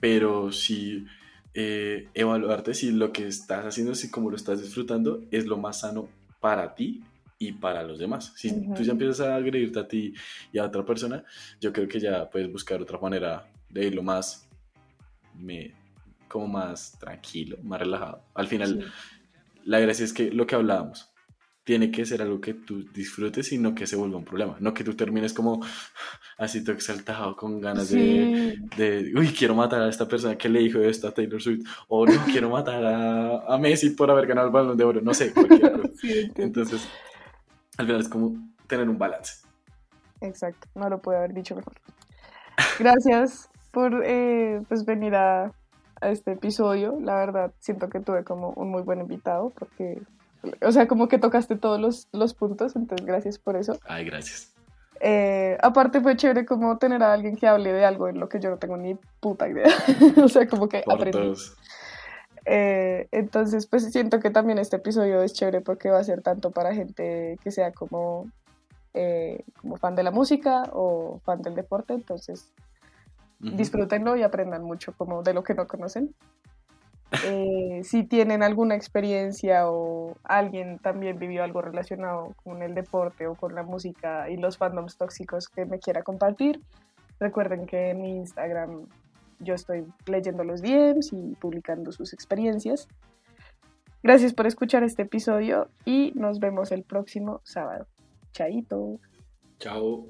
pero 0.01 0.51
sí 0.51 1.05
eh, 1.55 2.09
evaluarte 2.15 2.75
si 2.75 2.91
lo 2.93 3.13
que 3.13 3.27
estás 3.27 3.67
haciendo, 3.67 3.95
si 3.95 4.11
como 4.11 4.31
lo 4.31 4.37
estás 4.37 4.63
disfrutando, 4.63 5.23
es 5.31 5.47
lo 5.47 5.59
más 5.59 5.81
sano 5.81 6.09
para 6.41 6.75
ti 6.75 7.03
y 7.39 7.53
para 7.53 7.83
los 7.83 7.99
demás. 7.99 8.33
Si 8.37 8.51
tú 8.75 8.83
ya 8.83 8.93
empiezas 8.93 9.21
a 9.21 9.37
agredirte 9.37 9.79
a 9.79 9.89
ti 9.89 10.15
y 10.53 10.59
a 10.59 10.65
otra 10.65 10.85
persona, 10.85 11.25
yo 11.61 11.73
creo 11.73 11.89
que 11.89 12.01
ya 12.01 12.29
puedes 12.29 12.51
buscar 12.51 12.81
otra 12.83 12.99
manera 12.99 13.49
de 13.69 13.87
irlo 13.87 14.03
más, 14.03 14.49
me, 15.35 15.75
como 16.29 16.49
más 16.49 16.99
tranquilo, 16.99 17.57
más 17.63 17.81
relajado. 17.81 18.23
Al 18.35 18.47
final, 18.47 18.93
la 19.65 19.81
gracia 19.81 20.05
es 20.05 20.13
que 20.13 20.31
lo 20.31 20.47
que 20.47 20.55
hablábamos, 20.55 21.11
tiene 21.71 21.91
que 21.91 22.05
ser 22.05 22.21
algo 22.21 22.41
que 22.41 22.55
tú 22.55 22.85
disfrutes 22.93 23.53
y 23.53 23.59
no 23.59 23.75
que 23.75 23.87
se 23.87 23.95
vuelva 23.95 24.17
un 24.17 24.25
problema. 24.25 24.57
No 24.61 24.75
que 24.75 24.83
tú 24.83 24.95
termines 24.95 25.33
como 25.33 25.65
así 26.37 26.65
todo 26.65 26.75
exaltado 26.75 27.37
con 27.37 27.61
ganas 27.61 27.91
de, 27.91 28.59
de, 28.77 29.13
uy, 29.15 29.29
quiero 29.29 29.55
matar 29.55 29.83
a 29.83 29.89
esta 29.89 30.09
persona 30.09 30.37
que 30.37 30.49
le 30.49 30.61
dijo 30.61 30.81
esto 30.81 31.07
a 31.07 31.15
Taylor 31.15 31.41
Swift. 31.41 31.65
O 31.87 32.07
no, 32.07 32.25
quiero 32.25 32.51
matar 32.51 32.85
a, 32.85 33.55
a 33.55 33.59
Messi 33.59 33.91
por 33.91 34.11
haber 34.11 34.27
ganado 34.27 34.49
el 34.49 34.53
balón 34.53 34.77
de 34.77 34.85
oro. 34.85 35.01
No 35.01 35.15
sé, 35.15 35.33
cualquier 35.33 35.73
cosa. 35.81 35.90
Entonces, 36.37 36.89
al 37.79 37.87
final 37.87 38.01
es 38.01 38.09
como 38.09 38.37
tener 38.67 38.89
un 38.89 38.99
balance. 38.99 39.47
Exacto, 40.21 40.69
no 40.75 40.89
lo 40.89 41.01
puedo 41.01 41.19
haber 41.19 41.33
dicho 41.33 41.55
mejor. 41.55 41.75
Gracias 42.79 43.49
por 43.71 44.03
eh, 44.05 44.61
pues 44.69 44.85
venir 44.85 45.15
a, 45.15 45.53
a 46.01 46.11
este 46.11 46.33
episodio. 46.33 46.99
La 47.01 47.15
verdad, 47.15 47.53
siento 47.59 47.89
que 47.89 48.01
tuve 48.01 48.25
como 48.25 48.51
un 48.51 48.71
muy 48.71 48.83
buen 48.83 49.01
invitado 49.01 49.51
porque 49.51 50.03
o 50.63 50.73
sea, 50.73 50.89
como 50.89 51.09
que 51.09 51.19
tocaste 51.19 51.57
todos 51.57 51.81
los, 51.81 52.09
los 52.13 52.35
puntos, 52.35 52.77
entonces 52.77 53.07
gracias 53.07 53.39
por 53.39 53.57
eso. 53.57 53.79
Ay, 53.87 54.05
gracias. 54.05 54.55
Eh, 55.01 55.57
aparte 55.63 56.01
fue 56.01 56.17
chévere 56.17 56.45
como 56.45 56.77
tener 56.79 57.03
a 57.03 57.13
alguien 57.13 57.37
que 57.37 57.47
hable 57.47 57.73
de 57.73 57.85
algo 57.85 58.09
en 58.09 58.21
lo 58.21 58.29
que 58.29 58.39
yo 58.39 58.51
no 58.51 58.59
tengo 58.59 58.77
ni 58.77 58.97
puta 59.21 59.49
idea. 59.49 59.69
o 60.23 60.29
sea, 60.29 60.47
como 60.47 60.69
que 60.69 60.83
aprendí. 60.87 61.35
Eh, 62.47 63.09
entonces, 63.13 63.67
pues 63.67 63.91
siento 63.91 64.21
que 64.21 64.31
también 64.31 64.59
este 64.59 64.77
episodio 64.77 65.23
es 65.23 65.33
chévere 65.33 65.61
porque 65.61 65.91
va 65.91 65.99
a 65.99 66.05
ser 66.05 66.23
tanto 66.23 66.51
para 66.51 66.75
gente 66.75 67.39
que 67.43 67.51
sea 67.51 67.73
como, 67.73 68.31
eh, 68.95 69.45
como 69.61 69.77
fan 69.77 69.95
de 69.95 70.03
la 70.03 70.11
música 70.11 70.65
o 70.73 71.21
fan 71.25 71.43
del 71.43 71.55
deporte. 71.55 71.95
Entonces, 71.95 72.53
disfrútenlo 73.39 74.17
y 74.17 74.23
aprendan 74.23 74.63
mucho 74.63 74.93
como 74.97 75.23
de 75.23 75.35
lo 75.35 75.43
que 75.43 75.55
no 75.55 75.67
conocen. 75.67 76.15
Eh, 77.25 77.81
si 77.83 78.05
tienen 78.05 78.45
alguna 78.45 78.77
experiencia 78.77 79.69
o 79.69 80.17
alguien 80.23 80.79
también 80.79 81.19
vivió 81.19 81.43
algo 81.43 81.61
relacionado 81.61 82.37
con 82.45 82.63
el 82.63 82.73
deporte 82.73 83.27
o 83.27 83.35
con 83.35 83.57
la 83.57 83.65
música 83.65 84.31
y 84.31 84.37
los 84.37 84.59
fandoms 84.59 84.97
tóxicos 84.97 85.49
que 85.49 85.67
me 85.67 85.81
quiera 85.81 86.05
compartir, 86.05 86.61
recuerden 87.19 87.67
que 87.67 87.91
en 87.91 88.03
mi 88.03 88.17
Instagram 88.17 88.87
yo 89.41 89.55
estoy 89.55 89.85
leyendo 90.07 90.45
los 90.45 90.63
DMs 90.63 91.13
y 91.13 91.35
publicando 91.41 91.93
sus 91.93 92.13
experiencias. 92.13 92.89
Gracias 94.03 94.33
por 94.33 94.47
escuchar 94.47 94.83
este 94.83 95.03
episodio 95.03 95.69
y 95.85 96.13
nos 96.15 96.39
vemos 96.39 96.73
el 96.73 96.85
próximo 96.85 97.41
sábado. 97.45 97.87
Chaito. 98.33 98.99
Chao. 99.59 100.07